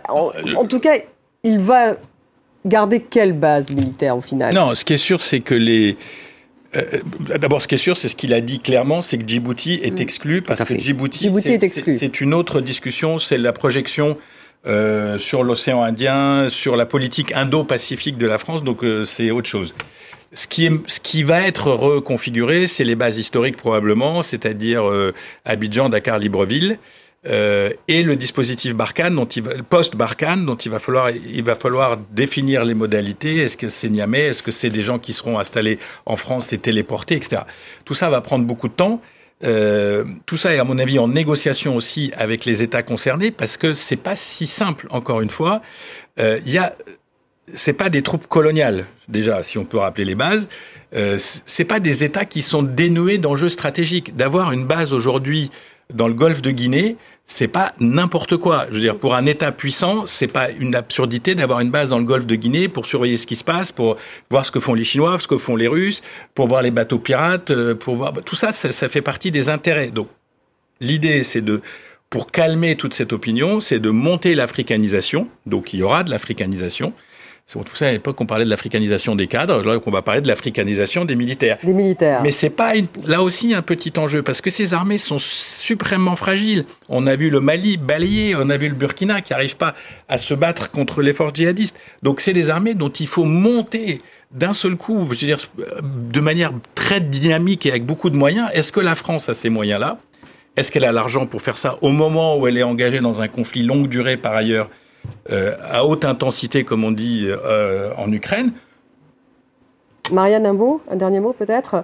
[0.10, 0.96] En, tout cas,
[1.44, 1.96] il va
[2.66, 4.54] garder quelle base militaire au final?
[4.54, 5.96] Non, ce qui est sûr, c'est que les...
[6.76, 6.84] Euh,
[7.38, 10.00] d'abord, ce qui est sûr, c'est ce qu'il a dit clairement, c'est que Djibouti est
[10.00, 10.02] mm.
[10.02, 11.98] exclu parce que Djibouti, Djibouti est, exclu.
[11.98, 14.18] c'est une autre discussion, c'est la projection
[14.68, 19.50] euh, sur l'océan Indien, sur la politique indo-pacifique de la France, donc euh, c'est autre
[19.50, 19.74] chose.
[20.34, 25.14] Ce qui, est, ce qui va être reconfiguré, c'est les bases historiques probablement, c'est-à-dire euh,
[25.46, 26.78] Abidjan, Dakar, Libreville,
[27.24, 32.66] et le dispositif Barkhane, dont il post-Barkhane, dont il va falloir, il va falloir définir
[32.66, 33.38] les modalités.
[33.38, 34.22] Est-ce que c'est Niamey?
[34.22, 37.44] Est-ce que c'est des gens qui seront installés en France et téléportés, etc.
[37.86, 39.02] Tout ça va prendre beaucoup de temps.
[39.44, 43.58] Euh, tout ça est à mon avis en négociation aussi avec les États concernés parce
[43.58, 44.88] que c'est pas si simple.
[44.90, 45.62] Encore une fois,
[46.20, 46.76] euh, il y a
[47.54, 50.48] c'est pas des troupes coloniales déjà si on peut rappeler les bases.
[50.94, 54.16] Euh, c'est pas des États qui sont dénués d'enjeux stratégiques.
[54.16, 55.50] D'avoir une base aujourd'hui
[55.94, 58.66] dans le golfe de Guinée, c'est pas n'importe quoi.
[58.70, 62.00] Je veux dire, pour un État puissant, c'est pas une absurdité d'avoir une base dans
[62.00, 63.98] le golfe de Guinée pour surveiller ce qui se passe, pour
[64.30, 66.02] voir ce que font les Chinois, ce que font les Russes,
[66.36, 69.88] pour voir les bateaux pirates, euh, pour voir tout ça, ça, fait partie des intérêts.
[69.88, 70.10] Donc,
[70.82, 71.62] l'idée, c'est de
[72.10, 75.30] pour calmer toute cette opinion, c'est de monter l'africanisation.
[75.46, 76.94] Donc, il y aura de l'africanisation.
[77.54, 80.28] Vous savez, à l'époque, on parlait de l'africanisation des cadres, là, on va parler de
[80.28, 81.58] l'africanisation des militaires.
[81.64, 82.22] Des militaires.
[82.24, 82.74] Mais c'est pas
[83.06, 86.66] là aussi un petit enjeu, parce que ces armées sont suprêmement fragiles.
[86.90, 89.74] On a vu le Mali balayé, on a vu le Burkina qui n'arrive pas
[90.08, 91.78] à se battre contre les forces djihadistes.
[92.04, 94.00] Donc c'est des armées dont il faut monter
[94.32, 95.38] d'un seul coup, je veux dire,
[95.84, 98.50] de manière très dynamique et avec beaucoup de moyens.
[98.54, 99.98] Est-ce que la France a ces moyens-là?
[100.58, 103.28] Est-ce qu'elle a l'argent pour faire ça au moment où elle est engagée dans un
[103.28, 104.70] conflit longue durée par ailleurs
[105.32, 108.52] euh, à haute intensité, comme on dit euh, en Ukraine.
[110.12, 111.84] Marianne, un mot, un dernier mot peut-être?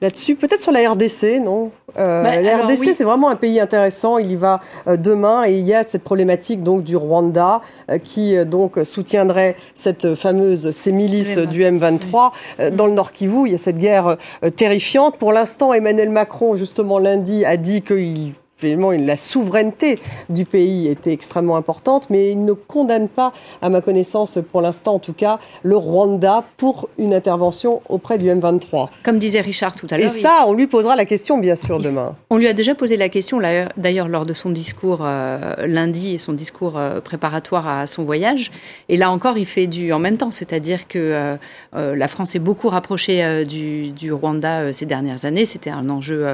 [0.00, 1.72] Là-dessus Peut-être sur la RDC, non?
[1.98, 4.16] Euh, bah, La RDC, c'est vraiment un pays intéressant.
[4.16, 7.60] Il y va demain et il y a cette problématique donc du Rwanda
[8.02, 12.30] qui donc soutiendrait cette fameuse ces milices du M23
[12.72, 13.46] dans le Nord Kivu.
[13.46, 14.16] Il y a cette guerre
[14.56, 15.18] terrifiante.
[15.18, 21.56] Pour l'instant, Emmanuel Macron, justement lundi, a dit qu'il la souveraineté du pays était extrêmement
[21.56, 25.76] importante, mais il ne condamne pas, à ma connaissance, pour l'instant en tout cas, le
[25.76, 28.88] Rwanda pour une intervention auprès du M23.
[29.02, 30.06] Comme disait Richard tout à l'heure.
[30.06, 32.16] Et ça, on lui posera la question, bien sûr, demain.
[32.30, 33.40] On lui a déjà posé la question,
[33.76, 38.50] d'ailleurs, lors de son discours euh, lundi et son discours euh, préparatoire à son voyage.
[38.88, 42.40] Et là encore, il fait du en même temps, c'est-à-dire que euh, la France est
[42.40, 45.44] beaucoup rapprochée du, du, Rwanda ces dernières années.
[45.44, 46.26] C'était un enjeu,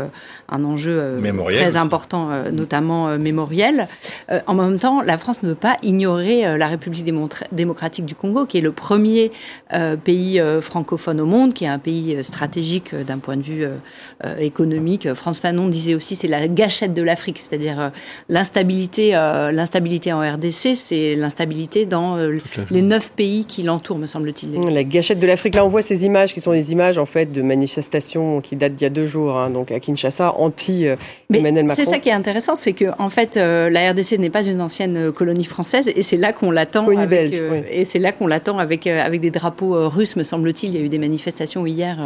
[0.48, 3.88] un enjeu très important euh, notamment euh, mémoriel.
[4.30, 7.04] Euh, en même temps, la France ne veut pas ignorer la République
[7.52, 9.30] démocratique du Congo, qui est le premier
[10.04, 13.64] pays francophone au monde, qui est un pays stratégique d'un point de vue
[14.38, 15.12] économique.
[15.14, 17.90] France Fanon disait aussi c'est la gâchette de l'Afrique, c'est-à-dire
[18.28, 22.16] l'instabilité, l'instabilité en RDC, c'est l'instabilité dans
[22.70, 24.52] les neuf pays qui l'entourent, me semble-t-il.
[24.60, 25.54] La gâchette de l'Afrique.
[25.54, 28.74] Là, on voit ces images qui sont des images en fait de manifestations qui datent
[28.74, 30.86] d'il y a deux jours, hein, donc à Kinshasa, anti
[31.32, 34.60] Emmanuel Macron qui est intéressant, c'est que en fait, euh, la RDC n'est pas une
[34.60, 36.86] ancienne euh, colonie française, et c'est là qu'on l'attend.
[36.96, 40.72] Avec, euh, Et c'est là qu'on l'attend avec avec des drapeaux russes, me semble-t-il.
[40.72, 41.98] Il y a eu des manifestations hier.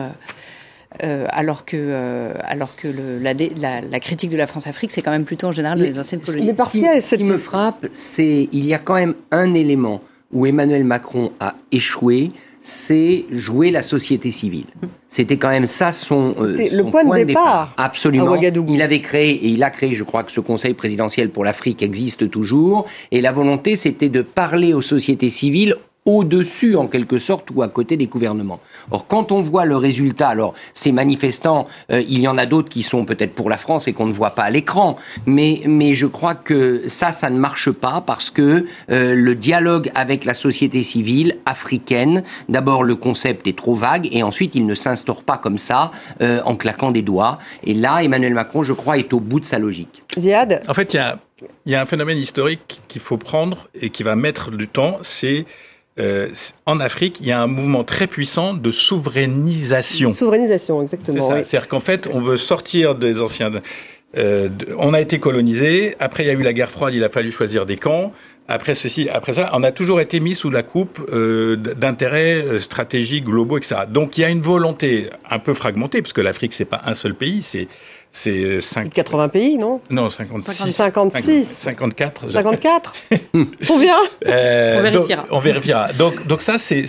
[1.03, 3.35] alors que, alors que le, la,
[3.83, 6.47] la, critique de la France-Afrique, c'est quand même plutôt en général les anciennes colonies.
[6.47, 10.01] Mais parce ce qui me frappe, c'est il y a quand même un élément
[10.33, 12.31] où Emmanuel Macron a échoué,
[12.63, 14.67] c'est jouer la société civile.
[15.09, 17.75] C'était quand même ça son, euh, le point, de départ.
[17.77, 18.37] Absolument.
[18.37, 21.83] Il avait créé et il a créé, je crois que ce Conseil présidentiel pour l'Afrique
[21.83, 22.87] existe toujours.
[23.11, 27.69] Et la volonté, c'était de parler aux sociétés civiles au-dessus, en quelque sorte, ou à
[27.69, 28.61] côté des gouvernements.
[28.91, 32.69] Or, quand on voit le résultat, alors ces manifestants, euh, il y en a d'autres
[32.69, 35.95] qui sont peut-être pour la France et qu'on ne voit pas à l'écran, mais, mais
[35.95, 40.35] je crois que ça, ça ne marche pas parce que euh, le dialogue avec la
[40.35, 45.37] société civile africaine, d'abord le concept est trop vague et ensuite il ne s'instaure pas
[45.37, 45.91] comme ça
[46.23, 47.39] euh, en claquant des doigts.
[47.65, 50.03] Et là, Emmanuel Macron, je crois, est au bout de sa logique.
[50.19, 50.63] Ziad?
[50.67, 51.19] En fait, il y a,
[51.67, 55.45] y a un phénomène historique qu'il faut prendre et qui va mettre du temps, c'est
[56.01, 56.29] euh,
[56.67, 60.13] en Afrique, il y a un mouvement très puissant de souverainisation.
[60.13, 61.29] Souverainisation, exactement.
[61.29, 63.53] C'est C'est-à-dire qu'en fait, on veut sortir des anciens.
[64.17, 65.95] Euh, on a été colonisé.
[66.01, 66.95] Après, il y a eu la guerre froide.
[66.95, 68.13] Il a fallu choisir des camps.
[68.49, 73.25] Après ceci, après ça, on a toujours été mis sous la coupe euh, d'intérêts stratégiques
[73.25, 73.83] globaux, etc.
[73.89, 76.95] Donc, il y a une volonté un peu fragmentée, parce que l'Afrique, c'est pas un
[76.95, 77.43] seul pays.
[77.43, 77.69] C'est
[78.13, 78.61] c'est
[78.93, 79.81] 80 pays, non?
[79.89, 80.73] Non, 56.
[80.73, 81.45] 56.
[81.45, 82.33] 54.
[82.33, 82.93] 54
[83.67, 83.95] Combien
[84.27, 85.25] euh, On vérifiera.
[85.31, 85.93] on vérifiera.
[85.93, 86.85] Donc, donc ça, c'est...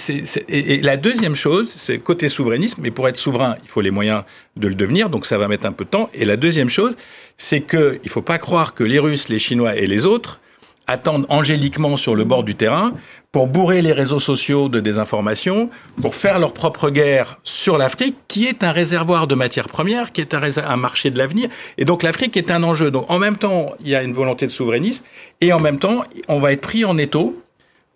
[0.49, 3.91] Et, et, la deuxième chose, c'est côté souverainisme, mais pour être souverain, il faut les
[3.91, 4.23] moyens
[4.57, 6.10] de le devenir, donc ça va mettre un peu de temps.
[6.13, 6.95] Et la deuxième chose,
[7.38, 10.39] c'est qu'il ne faut pas croire que les Russes, les Chinois et les autres
[10.88, 12.93] attendent angéliquement sur le bord du terrain
[13.31, 15.69] pour bourrer les réseaux sociaux de désinformation,
[16.01, 20.19] pour faire leur propre guerre sur l'Afrique, qui est un réservoir de matières premières, qui
[20.19, 21.49] est un, marché de l'avenir.
[21.77, 22.91] Et donc l'Afrique est un enjeu.
[22.91, 25.05] Donc en même temps, il y a une volonté de souverainisme,
[25.39, 27.41] et en même temps, on va être pris en étau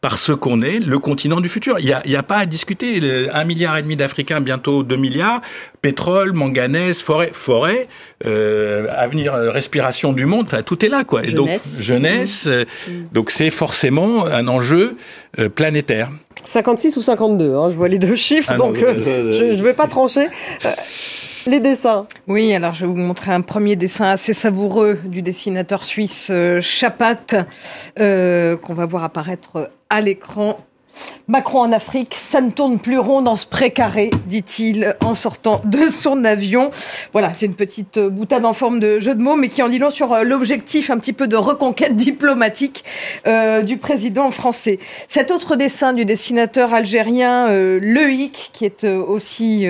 [0.07, 1.79] parce qu'on est le continent du futur.
[1.79, 3.27] Il n'y a, a, pas à discuter.
[3.33, 5.41] Un milliard et demi d'Africains, bientôt deux milliards.
[5.81, 7.87] Pétrole, manganèse, forêt, forêt,
[8.23, 10.45] euh, avenir, euh, respiration du monde.
[10.45, 11.23] Enfin, tout est là, quoi.
[11.23, 11.77] Jeunesse.
[11.77, 12.45] donc jeunesse.
[12.45, 12.65] Euh,
[13.13, 14.95] donc c'est forcément un enjeu
[15.39, 16.11] euh, planétaire.
[16.43, 19.87] 56 ou 52, hein, je vois les deux chiffres, ah donc je ne vais pas
[19.87, 20.27] trancher.
[21.47, 22.07] Les dessins.
[22.27, 27.45] Oui, alors je vais vous montrer un premier dessin assez savoureux du dessinateur suisse Chapat,
[27.99, 30.57] euh, qu'on va voir apparaître à l'écran
[31.27, 35.89] Macron en Afrique, ça ne tourne plus rond dans ce précaré, dit-il en sortant de
[35.89, 36.71] son avion.
[37.13, 39.69] Voilà, c'est une petite euh, boutade en forme de jeu de mots, mais qui en
[39.69, 42.83] dit long sur euh, l'objectif un petit peu de reconquête diplomatique
[43.27, 44.79] euh, du président français.
[45.07, 49.65] Cet autre dessin du dessinateur algérien euh, Lehic, qui est aussi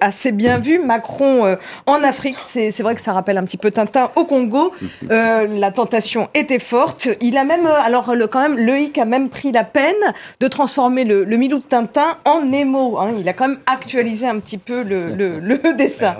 [0.00, 4.10] assez bien vu, Macron en Afrique, c'est vrai que ça rappelle un petit peu Tintin
[4.16, 4.72] au Congo.
[5.08, 7.08] la tentation était forte.
[7.20, 9.94] Il a même, alors le, quand même, Lehic a même pris la peine
[10.40, 12.96] de transformer transformé le, le Milou de Tintin en Nemo.
[13.00, 13.10] Hein.
[13.18, 16.14] Il a quand même actualisé un petit peu le, le dessin.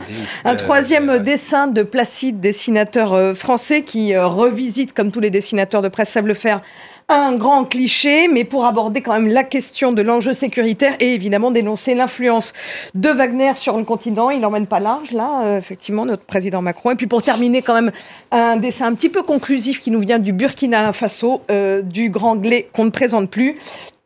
[0.44, 6.08] Un troisième dessin de Placide, dessinateur français, qui revisite, comme tous les dessinateurs de presse
[6.08, 6.62] savent le faire,
[7.10, 11.50] un grand cliché, mais pour aborder quand même la question de l'enjeu sécuritaire et évidemment
[11.50, 12.52] dénoncer l'influence
[12.94, 14.30] de Wagner sur le continent.
[14.30, 16.92] Il n'emmène pas large, là, euh, effectivement, notre président Macron.
[16.92, 17.90] Et puis pour terminer, quand même,
[18.30, 22.36] un dessin un petit peu conclusif qui nous vient du Burkina Faso, euh, du grand
[22.36, 23.56] glé qu'on ne présente plus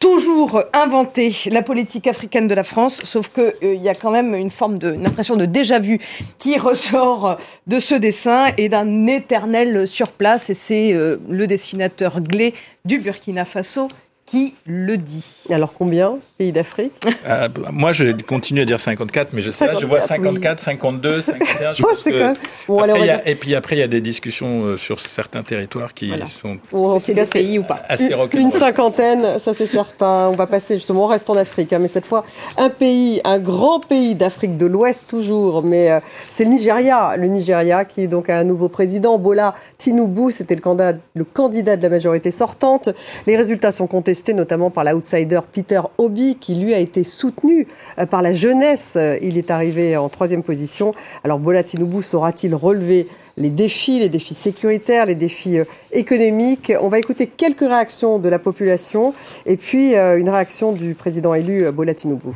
[0.05, 4.35] toujours inventer la politique africaine de la France, sauf qu'il euh, y a quand même
[4.35, 5.99] une forme de, impression de déjà-vu
[6.37, 10.51] qui ressort de ce dessin et d'un éternel sur place.
[10.51, 12.53] Et c'est le dessinateur Glé
[12.85, 13.89] du Burkina Faso
[14.27, 15.25] qui le dit.
[15.51, 16.93] Alors combien pays d'Afrique
[17.27, 21.75] euh, Moi, je continue à dire 54, mais je sais je vois 54, 52, 51.
[21.75, 22.07] Je pense
[23.27, 26.99] Et puis après, il y a des discussions euh, sur certains territoires qui sont oh,
[27.01, 30.29] c'est des pays ou pas assez Une, une cinquantaine, ça c'est certain.
[30.29, 32.25] On va passer justement, on reste en Afrique, hein, mais cette fois,
[32.57, 37.17] un pays, un grand pays d'Afrique de l'Ouest toujours, mais euh, c'est le Nigeria.
[37.17, 41.77] Le Nigeria qui donc a un nouveau président, Bola Tinubu, c'était le candidat, le candidat
[41.77, 42.89] de la majorité sortante.
[43.27, 43.87] Les résultats sont
[44.33, 47.67] notamment par l'outsider Peter Obi qui lui a été soutenu
[47.99, 48.97] euh, par la jeunesse.
[49.23, 50.93] Il est arrivé en troisième position.
[51.25, 56.73] Alors Bola Tinubu saura-t-il relever les défis, les défis sécuritaires, les défis euh, économiques?
[56.81, 59.13] On va écouter quelques réactions de la population
[59.47, 62.31] et puis euh, une réaction du président élu Bola Tinubu.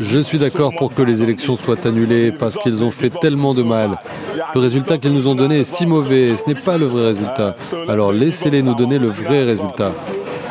[0.00, 3.62] Je suis d'accord pour que les élections soient annulées parce qu'ils ont fait tellement de
[3.62, 3.98] mal.
[4.54, 7.54] Le résultat qu'ils nous ont donné est si mauvais, ce n'est pas le vrai résultat.
[7.86, 9.92] Alors laissez-les nous donner le vrai résultat.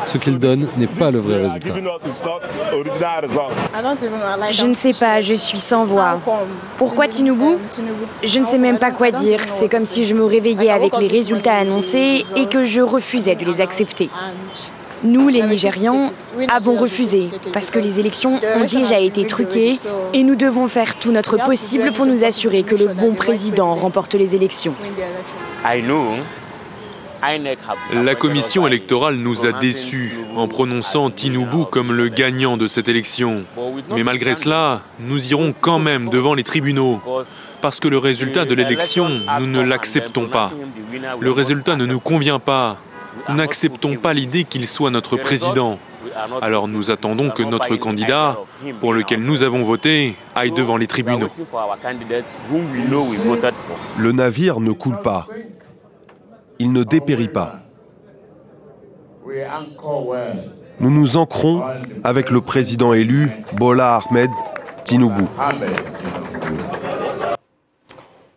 [0.06, 1.74] Ce qu'ils donnent n'est pas le vrai résultat.
[4.52, 6.20] Je ne sais pas, je suis sans voix.
[6.78, 7.58] Pourquoi Tinubu
[8.22, 9.40] Je ne sais même pas quoi dire.
[9.48, 13.44] C'est comme si je me réveillais avec les résultats annoncés et que je refusais de
[13.44, 14.08] les accepter.
[15.02, 16.12] Nous, les Nigérians,
[16.48, 19.74] avons refusé parce que les élections ont déjà été truquées
[20.12, 24.14] et nous devons faire tout notre possible pour nous assurer que le bon président remporte
[24.14, 24.74] les élections.
[27.92, 33.44] La commission électorale nous a déçus en prononçant Tinubu comme le gagnant de cette élection.
[33.94, 37.00] Mais malgré cela, nous irons quand même devant les tribunaux
[37.60, 39.10] parce que le résultat de l'élection,
[39.40, 40.50] nous ne l'acceptons pas.
[41.20, 42.78] Le résultat ne nous convient pas.
[43.30, 45.78] Nous n'acceptons pas l'idée qu'il soit notre président.
[46.42, 48.38] Alors nous attendons que notre candidat,
[48.80, 51.28] pour lequel nous avons voté, aille devant les tribunaux.
[53.98, 55.26] Le navire ne coule pas.
[56.58, 57.60] Il ne dépérit pas.
[60.80, 61.62] Nous nous ancrons
[62.02, 64.30] avec le président élu, Bola Ahmed
[64.84, 65.24] Tinubu.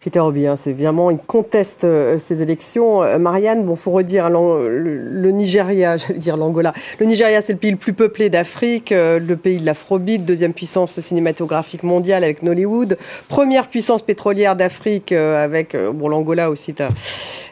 [0.04, 3.04] Peter Obi, hein, c'est évidemment, il conteste euh, ces élections.
[3.04, 6.74] Euh, Marianne, bon, faut redire, le, Nigeria, j'allais dire l'Angola.
[7.00, 10.52] Le Nigeria, c'est le pays le plus peuplé d'Afrique, euh, le pays de l'afrobeat, deuxième
[10.52, 12.98] puissance cinématographique mondiale avec Nollywood,
[13.30, 16.76] première puissance pétrolière d'Afrique avec, bon, l'Angola aussi,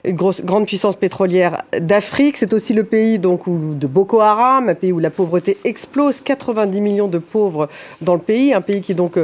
[0.03, 2.37] une grosse, grande puissance pétrolière d'Afrique.
[2.37, 6.19] C'est aussi le pays donc où, de Boko Haram, un pays où la pauvreté explose,
[6.19, 7.69] 90 millions de pauvres
[8.01, 9.17] dans le pays, un pays qui donc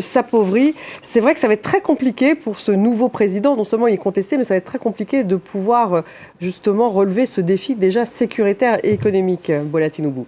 [0.00, 0.74] s'appauvrit.
[1.02, 3.94] C'est vrai que ça va être très compliqué pour ce nouveau président, non seulement il
[3.94, 6.00] est contesté, mais ça va être très compliqué de pouvoir euh,
[6.40, 10.22] justement relever ce défi déjà sécuritaire et économique, Bola Tinubu.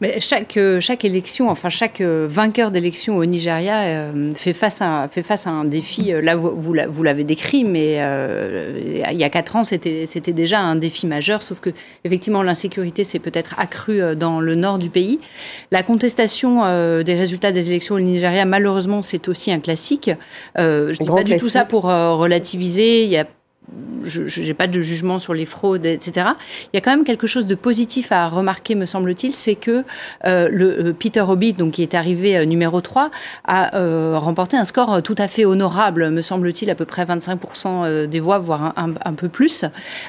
[0.00, 5.08] Mais chaque, euh, chaque élection, enfin chaque euh, vainqueur d'élection au Nigeria fait, face à,
[5.08, 6.12] fait face à un défi.
[6.22, 11.06] Là, vous, vous l'avez décrit, mais il y a quatre ans, c'était déjà un défi
[11.06, 11.70] majeur, sauf que
[12.04, 15.20] effectivement l'insécurité s'est peut-être accrue dans le nord du pays.
[15.70, 16.62] La contestation
[17.02, 20.10] des résultats des élections au Nigeria, malheureusement, c'est aussi un classique.
[20.56, 23.04] je ne dis pas du tout ça pour relativiser.
[23.04, 23.26] Il y a
[24.04, 26.28] je n'ai pas de jugement sur les fraudes, etc.
[26.72, 29.84] Il y a quand même quelque chose de positif à remarquer, me semble-t-il, c'est que
[30.24, 33.10] euh, le euh, Peter Hobbit, donc qui est arrivé euh, numéro 3,
[33.44, 33.70] a
[34.18, 38.38] remporté un score tout à fait honorable, me semble-t-il, à peu près 25% des voix,
[38.38, 39.64] voire un, peu plus.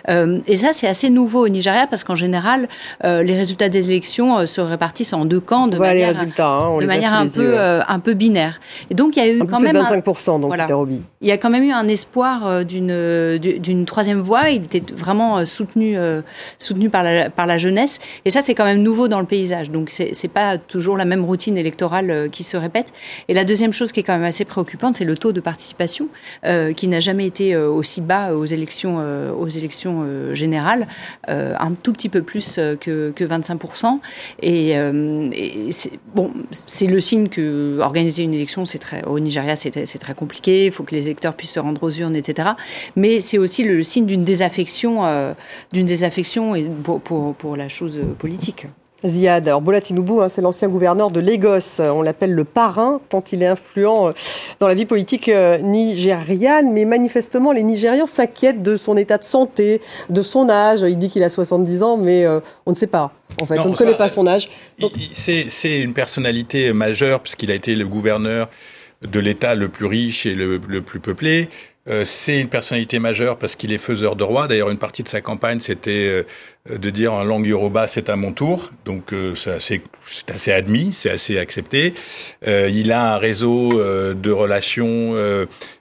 [0.07, 2.67] et ça, c'est assez nouveau au Nigeria parce qu'en général,
[3.03, 7.27] les résultats des élections se répartissent en deux camps de manière, hein, de manière un
[7.27, 8.59] peu un peu binaire.
[8.89, 11.01] Et donc il y a eu quand même 25% donc Peter Hobbit.
[11.21, 12.91] Il y a quand même eu un espoir d'une
[13.59, 14.49] d'une troisième voie.
[14.49, 16.21] Il était vraiment euh, soutenu, euh,
[16.57, 17.99] soutenu par la, par la jeunesse.
[18.25, 19.71] Et ça, c'est quand même nouveau dans le paysage.
[19.71, 22.93] Donc, c'est pas toujours la même routine électorale euh, qui se répète.
[23.27, 26.07] Et la deuxième chose qui est quand même assez préoccupante, c'est le taux de participation
[26.75, 29.03] qui n'a jamais été aussi bas aux élections,
[29.37, 30.87] aux élections générales,
[31.27, 33.99] un tout petit peu plus que, que 25%.
[34.41, 40.13] Et, et c'est le signe que organiser une élection, c'est très au Nigeria, c'est très
[40.13, 40.65] compliqué.
[40.65, 42.49] Il faut que les électeurs puissent se rendre aux urnes, etc.
[42.95, 45.33] Mais c'est aussi le signe d'une désaffection,
[45.71, 46.53] d'une désaffection
[46.83, 48.67] pour, pour, pour, la chose politique.
[49.03, 51.81] Ziad, alors Bola hein, c'est l'ancien gouverneur de Lagos.
[51.81, 54.11] On l'appelle le parrain, tant il est influent
[54.59, 55.31] dans la vie politique
[55.63, 56.71] nigériane.
[56.73, 59.81] Mais manifestement, les Nigérians s'inquiètent de son état de santé,
[60.11, 60.81] de son âge.
[60.81, 62.27] Il dit qu'il a 70 ans, mais
[62.67, 63.13] on ne sait pas.
[63.41, 64.47] En fait, on ne connaît pas son âge.
[65.11, 68.47] C'est une personnalité majeure, puisqu'il a été le gouverneur
[69.09, 71.49] de l'État le plus riche et le, plus peuplé.
[71.89, 74.47] Euh, c'est une personnalité majeure parce qu'il est faiseur de roi.
[74.47, 76.23] D'ailleurs, une partie de sa campagne, c'était euh,
[76.69, 78.71] de dire en langue yoruba, c'est à mon tour.
[78.85, 79.81] Donc, euh, c'est assez,
[80.33, 81.93] assez, admis, c'est assez accepté.
[82.45, 85.15] il a un réseau de relations,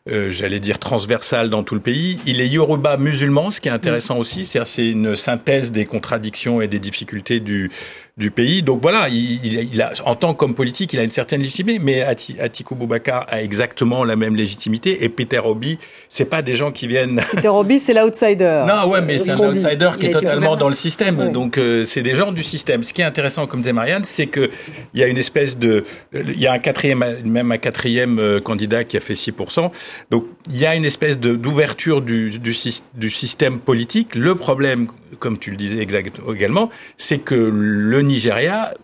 [0.07, 2.19] j'allais dire, transversales dans tout le pays.
[2.27, 4.45] Il est yoruba musulman, ce qui est intéressant aussi.
[4.45, 7.71] C'est une synthèse des contradictions et des difficultés du,
[8.19, 8.63] du pays.
[8.63, 12.75] Donc voilà, il, a, en tant qu'homme politique, il a une certaine légitimité, mais Atikou
[12.75, 15.05] Boubacar a exactement la même légitimité.
[15.05, 15.79] Et Peter Obi,
[16.09, 17.23] c'est pas des gens qui viennent.
[17.33, 18.65] Peter Obi, c'est l'outsider.
[18.69, 21.33] Non, ouais, mais c'est un outsider qui est totalement dans le système.
[21.33, 22.83] Donc euh, c'est des gens du système.
[22.83, 24.51] Ce qui est intéressant, comme disait Marianne, c'est que
[24.95, 28.41] il y a une espèce de, il y a un quatrième, même un quatrième euh,
[28.41, 29.71] candidat qui a fait 6%.
[30.11, 32.55] Donc il y a une espèce de d'ouverture du, du,
[32.95, 34.15] du système politique.
[34.15, 38.75] Le problème comme tu le disais exact, également, c'est que le Nigeria,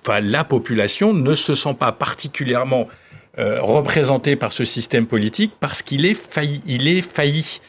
[0.00, 2.88] enfin la population ne se sent pas particulièrement
[3.38, 6.60] euh, représentée par ce système politique parce qu'il est failli.
[6.66, 7.60] Il est failli.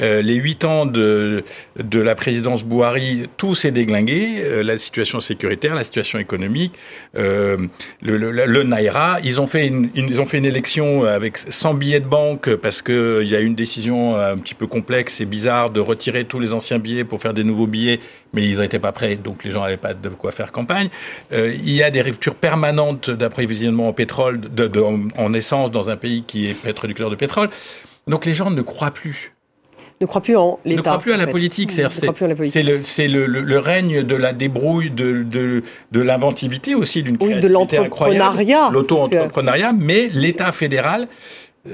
[0.00, 1.44] Euh, les huit ans de,
[1.76, 4.38] de la présidence Bouhari, tout s'est déglingué.
[4.38, 6.74] Euh, la situation sécuritaire, la situation économique,
[7.16, 7.56] euh,
[8.00, 9.18] le, le, le, Naira.
[9.24, 12.82] Ils ont fait une, ils ont fait une élection avec 100 billets de banque parce
[12.82, 16.38] que il y a une décision un petit peu complexe et bizarre de retirer tous
[16.38, 17.98] les anciens billets pour faire des nouveaux billets,
[18.32, 20.88] mais ils n'étaient pas prêts, donc les gens n'avaient pas de quoi faire campagne.
[21.32, 25.90] Euh, il y a des ruptures permanentes d'approvisionnement en pétrole, de, de, en essence dans
[25.90, 27.48] un pays qui est producteur de pétrole.
[28.06, 29.32] Donc les gens ne croient plus
[30.00, 30.76] ne croit plus en l'État.
[30.76, 31.72] Ne croit plus à la politique.
[31.72, 37.40] C'est le, le, le, règne de la débrouille, de, de, de l'inventivité aussi, d'une oui,
[37.40, 38.70] de l'entrepreneuriat.
[38.70, 41.08] L'auto-entrepreneuriat, mais l'État fédéral.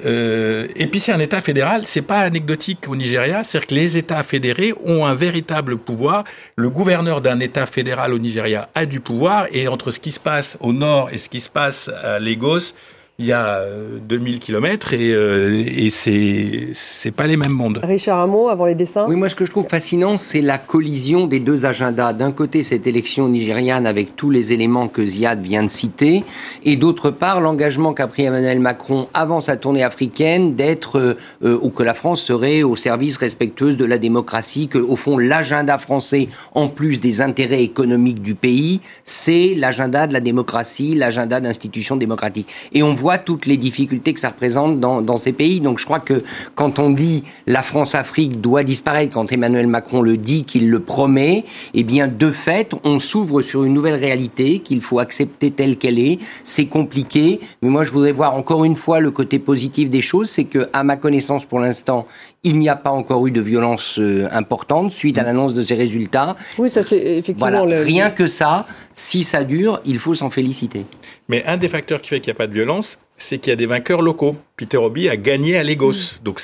[0.04, 3.96] Euh, et puis c'est un État fédéral, c'est pas anecdotique au Nigeria, c'est-à-dire que les
[3.96, 6.24] États fédérés ont un véritable pouvoir.
[6.56, 10.20] Le gouverneur d'un État fédéral au Nigeria a du pouvoir, et entre ce qui se
[10.20, 12.74] passe au nord et ce qui se passe à Lagos,
[13.20, 13.60] il y a
[14.08, 17.78] 2000 euh, kilomètres et, euh, et c'est c'est pas les mêmes mondes.
[17.84, 19.06] Richard Hameau, avant les dessins?
[19.08, 22.12] Oui, moi ce que je trouve fascinant, c'est la collision des deux agendas.
[22.12, 26.24] D'un côté, cette élection nigériane avec tous les éléments que Ziad vient de citer,
[26.64, 31.70] et d'autre part, l'engagement qu'a pris Emmanuel Macron avant sa tournée africaine d'être euh, ou
[31.70, 36.28] que la France serait au service respectueuse de la démocratie, que au fond l'agenda français,
[36.52, 42.48] en plus des intérêts économiques du pays, c'est l'agenda de la démocratie, l'agenda d'institutions démocratiques.
[42.72, 45.60] Et on voit toutes les difficultés que ça représente dans, dans ces pays.
[45.60, 46.22] Donc je crois que
[46.54, 51.44] quand on dit la France-Afrique doit disparaître, quand Emmanuel Macron le dit, qu'il le promet,
[51.74, 55.98] eh bien de fait, on s'ouvre sur une nouvelle réalité qu'il faut accepter telle qu'elle
[55.98, 56.18] est.
[56.44, 60.30] C'est compliqué, mais moi je voudrais voir encore une fois le côté positif des choses,
[60.30, 62.06] c'est que à ma connaissance pour l'instant,
[62.42, 65.26] il n'y a pas encore eu de violence euh, importante suite à mm.
[65.26, 66.36] l'annonce de ces résultats.
[66.58, 67.64] Oui, ça c'est effectivement.
[67.64, 70.84] Rien que ça, si ça dure, il faut s'en féliciter.
[71.28, 73.52] Mais un des facteurs qui fait qu'il n'y a pas de violence, c'est qu'il y
[73.52, 74.36] a des vainqueurs locaux.
[74.56, 75.92] Peter Obi a gagné à Lagos.
[75.92, 76.24] Mm.
[76.24, 76.40] Donc,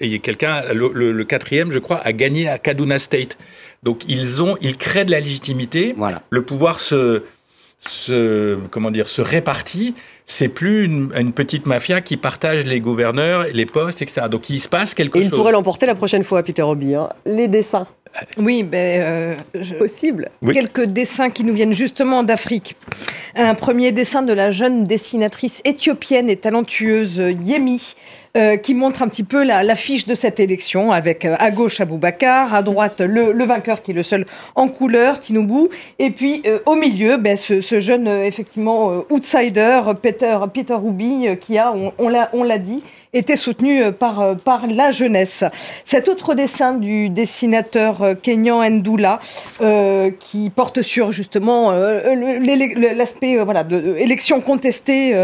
[0.00, 3.38] et quelqu'un, le, quatrième, je crois, a gagné à Kaduna State.
[3.82, 5.94] Donc, ils ont, ils créent de la légitimité.
[5.96, 6.22] Voilà.
[6.30, 7.22] Le pouvoir se,
[7.80, 9.94] se, comment dire, se répartit
[10.30, 14.28] c'est plus une, petite mafia qui partage les gouverneurs, les postes, etc.
[14.30, 15.30] Donc il se passe quelque Et chose.
[15.32, 16.94] Il pourrait l'emporter la prochaine fois, Peter Obi.
[16.94, 17.08] Hein.
[17.26, 17.86] Les dessins.
[18.38, 20.30] Oui, ben, euh, possible.
[20.52, 22.76] Quelques dessins qui nous viennent justement d'Afrique.
[23.34, 27.94] Un premier dessin de la jeune dessinatrice éthiopienne et talentueuse Yemi,
[28.36, 31.80] euh, qui montre un petit peu la, fiche de cette élection, avec euh, à gauche
[31.80, 34.24] Aboubacar, à droite le, le, vainqueur qui est le seul
[34.54, 35.68] en couleur, Tinubu,
[35.98, 41.58] et puis euh, au milieu, ben, ce, ce, jeune effectivement outsider, Peter, Peter Ruby, qui
[41.58, 45.44] a, on, on l'a dit, était soutenu euh, par, euh, par la jeunesse.
[45.84, 49.20] Cet autre dessin du dessinateur euh, Kenyan Ndoula,
[49.60, 55.14] euh, qui porte sur justement l'aspect voilà, de, élection contestée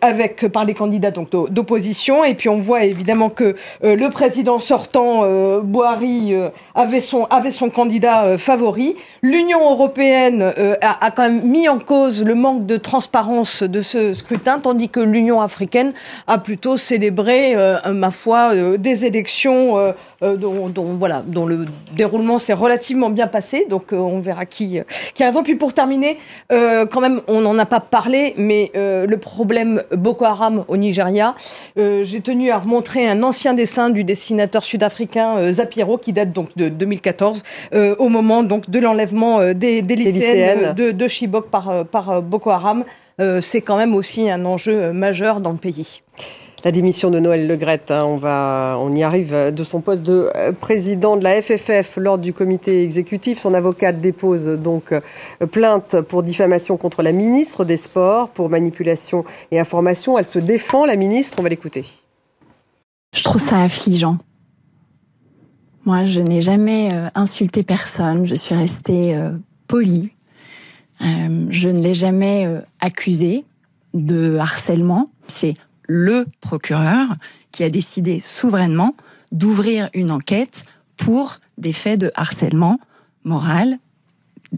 [0.00, 2.24] avec, par les candidats donc d'opposition.
[2.24, 5.24] Et puis on voit évidemment que le président sortant,
[5.62, 6.34] Boari,
[6.74, 8.96] avait, son, avait son candidat favori.
[9.22, 10.52] L'Union européenne
[10.82, 14.88] a, a quand même mis en cause le manque de transparence de ce scrutin, tandis
[14.88, 15.92] que l'Union africaine
[16.26, 17.56] a plutôt plutôt célébrer,
[17.90, 23.66] ma foi, des élections dont, dont, voilà, dont le déroulement s'est relativement bien passé.
[23.70, 24.78] Donc on verra qui,
[25.14, 25.42] qui a raison.
[25.42, 26.18] Puis pour terminer,
[26.50, 31.34] quand même, on n'en a pas parlé, mais le problème Boko Haram au Nigeria,
[31.76, 36.68] j'ai tenu à remontrer un ancien dessin du dessinateur sud-africain Zapiro qui date donc de
[36.68, 37.42] 2014,
[37.98, 42.84] au moment donc de l'enlèvement des, des, lycéennes, De, de, Chibok par, par Boko Haram.
[43.40, 46.02] C'est quand même aussi un enjeu majeur dans le pays.
[46.62, 51.16] La démission de Noël Legrette, hein, on, y arrive de son poste de euh, président
[51.16, 53.38] de la FFF lors du comité exécutif.
[53.38, 55.00] Son avocate dépose donc euh,
[55.46, 60.18] plainte pour diffamation contre la ministre des Sports, pour manipulation et information.
[60.18, 61.86] Elle se défend, la ministre, on va l'écouter.
[63.14, 64.18] Je trouve ça affligeant.
[65.86, 69.18] Moi, je n'ai jamais euh, insulté personne, je suis restée
[69.66, 70.10] polie.
[71.00, 72.46] je ne l'ai jamais
[72.80, 73.44] accusé
[73.94, 75.10] de harcèlement.
[75.26, 75.54] C'est
[75.90, 77.16] le procureur
[77.50, 78.92] qui a décidé souverainement
[79.32, 80.64] d'ouvrir une enquête
[80.96, 82.78] pour des faits de harcèlement
[83.24, 83.76] moral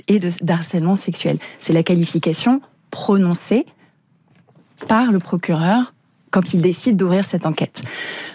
[0.09, 1.39] et de, harcèlement sexuel.
[1.59, 2.61] C'est la qualification
[2.91, 3.65] prononcée
[4.89, 5.95] par le procureur
[6.31, 7.83] quand il décide d'ouvrir cette enquête.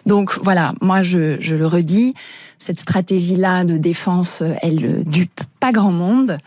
[0.08, 2.16] Donc voilà, moi je, je le redis,
[2.58, 6.39] cette stratégie-là de défense, elle dupe pas grand monde.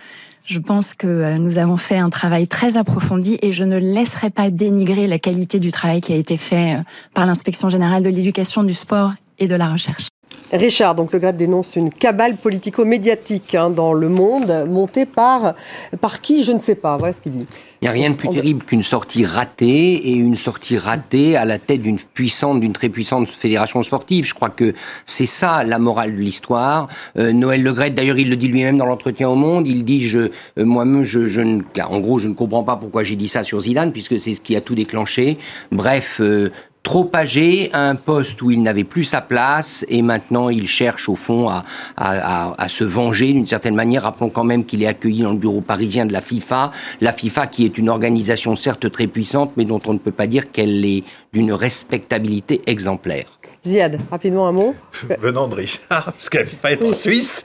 [0.51, 4.31] Je pense que euh, nous avons fait un travail très approfondi et je ne laisserai
[4.31, 6.83] pas dénigrer la qualité du travail qui a été fait euh,
[7.15, 10.10] par l'inspection générale de l'éducation, du sport et de la recherche.
[10.53, 15.55] Richard, donc le GRED dénonce une cabale politico-médiatique hein, dans le monde, montée par,
[16.01, 16.97] par qui, je ne sais pas.
[16.97, 17.47] Voilà ce qu'il dit.
[17.81, 21.47] Il n'y a rien de plus terrible qu'une sortie ratée et une sortie ratée à
[21.47, 24.27] la tête d'une puissante, d'une très puissante fédération sportive.
[24.27, 24.75] Je crois que
[25.07, 26.89] c'est ça la morale de l'histoire.
[27.17, 29.67] Euh, Noël Legret, d'ailleurs, il le dit lui-même dans l'entretien au Monde.
[29.67, 33.03] Il dit, je, euh, moi-même, je, je ne, en gros, je ne comprends pas pourquoi
[33.03, 35.39] j'ai dit ça sur Zidane, puisque c'est ce qui a tout déclenché.
[35.73, 36.51] Bref, euh,
[36.83, 41.15] trop âgé un poste où il n'avait plus sa place et maintenant il cherche au
[41.15, 41.65] fond à,
[41.97, 44.05] à, à, se venger d'une certaine manière.
[44.05, 46.71] Rappelons quand même qu'il est accueilli dans le bureau parisien de la FIFA,
[47.01, 50.27] la FIFA qui est une organisation certes très puissante mais dont on ne peut pas
[50.27, 53.27] dire qu'elle est d'une respectabilité exemplaire.
[53.65, 54.75] Ziad, rapidement un mot.
[55.21, 57.45] Venant de Richard, parce qu'elle FIFA est en Suisse.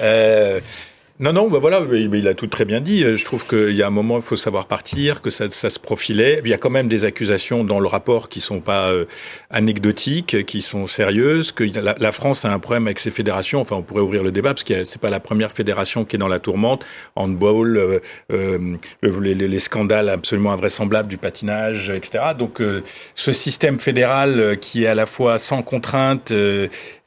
[0.00, 0.60] Euh,
[1.20, 3.02] non, non, bah voilà, il a tout très bien dit.
[3.02, 6.40] Je trouve qu'il y a un moment, il faut savoir partir, que ça, se profilait.
[6.44, 9.04] Il y a quand même des accusations dans le rapport qui sont pas euh,
[9.50, 11.50] anecdotiques, qui sont sérieuses.
[11.50, 13.60] Que la, France a un problème avec ses fédérations.
[13.60, 16.20] Enfin, on pourrait ouvrir le débat parce que c'est pas la première fédération qui est
[16.20, 16.84] dans la tourmente.
[17.16, 17.98] Handball, euh,
[18.32, 22.26] euh les, les, scandales absolument invraisemblables du patinage, etc.
[22.38, 22.62] Donc,
[23.16, 26.32] ce système fédéral qui est à la fois sans contrainte,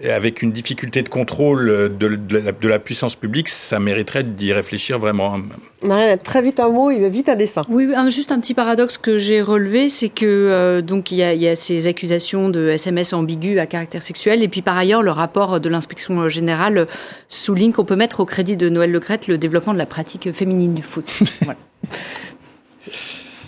[0.04, 5.38] avec une difficulté de contrôle de la puissance publique, ça mérite d'y réfléchir vraiment.
[5.84, 7.64] Marianne, très vite un mot, il va vite un dessin.
[7.70, 11.56] Oui, juste un petit paradoxe que j'ai relevé, c'est que euh, donc il y, a,
[11.56, 15.70] ces accusations de SMS ambigus à caractère sexuel, et puis par ailleurs le rapport de
[15.70, 16.88] l'inspection générale
[17.30, 20.74] souligne qu'on peut mettre au crédit de Noël Lecrette le développement de la pratique féminine
[20.74, 21.12] du foot.
[21.42, 21.60] voilà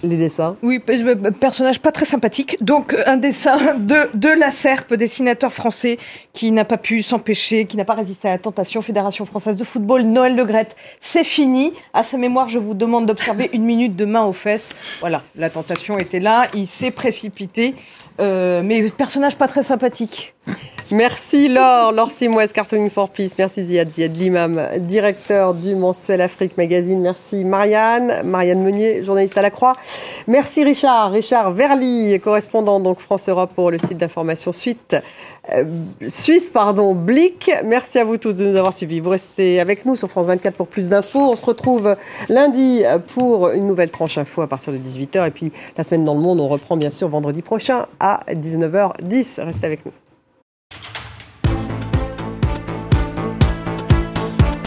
[0.04, 0.58] les dessins.
[0.62, 2.58] Oui, personnage pas très sympathique.
[2.62, 5.97] Donc un dessin de, de la Serpe, dessinateur français,
[6.34, 8.82] qui n'a pas pu s'empêcher, qui n'a pas résisté à la tentation.
[8.82, 11.74] Fédération française de football, Noël Le Grette, c'est fini.
[11.93, 14.76] À sa mémoire, je vous demande d'observer une minute de main aux fesses.
[14.99, 17.76] Voilà, la tentation était là, il s'est précipité.
[18.20, 20.36] Euh, mais personnage pas très sympathique.
[20.91, 23.32] Merci Laure, Laure Simoes, Cartooning for Peace.
[23.38, 27.02] Merci Ziad, Ziad Limam, directeur du mensuel Afrique Magazine.
[27.02, 29.74] Merci Marianne, Marianne Meunier, journaliste à la Croix.
[30.28, 34.96] Merci Richard, Richard Verly, correspondant donc France-Europe pour le site d'information Suite.
[35.52, 35.64] Euh,
[36.10, 37.50] Suisse, pardon, Blick.
[37.66, 39.00] Merci à vous tous de nous avoir suivis.
[39.00, 41.32] Vous restez avec nous sur France 24 pour plus d'infos.
[41.32, 41.96] On se retrouve
[42.30, 42.84] lundi
[43.16, 45.28] pour une nouvelle tranche info à partir de 18h.
[45.28, 49.41] Et puis la semaine dans le monde, on reprend bien sûr vendredi prochain à 19h10.
[49.41, 49.94] Restez avec nous.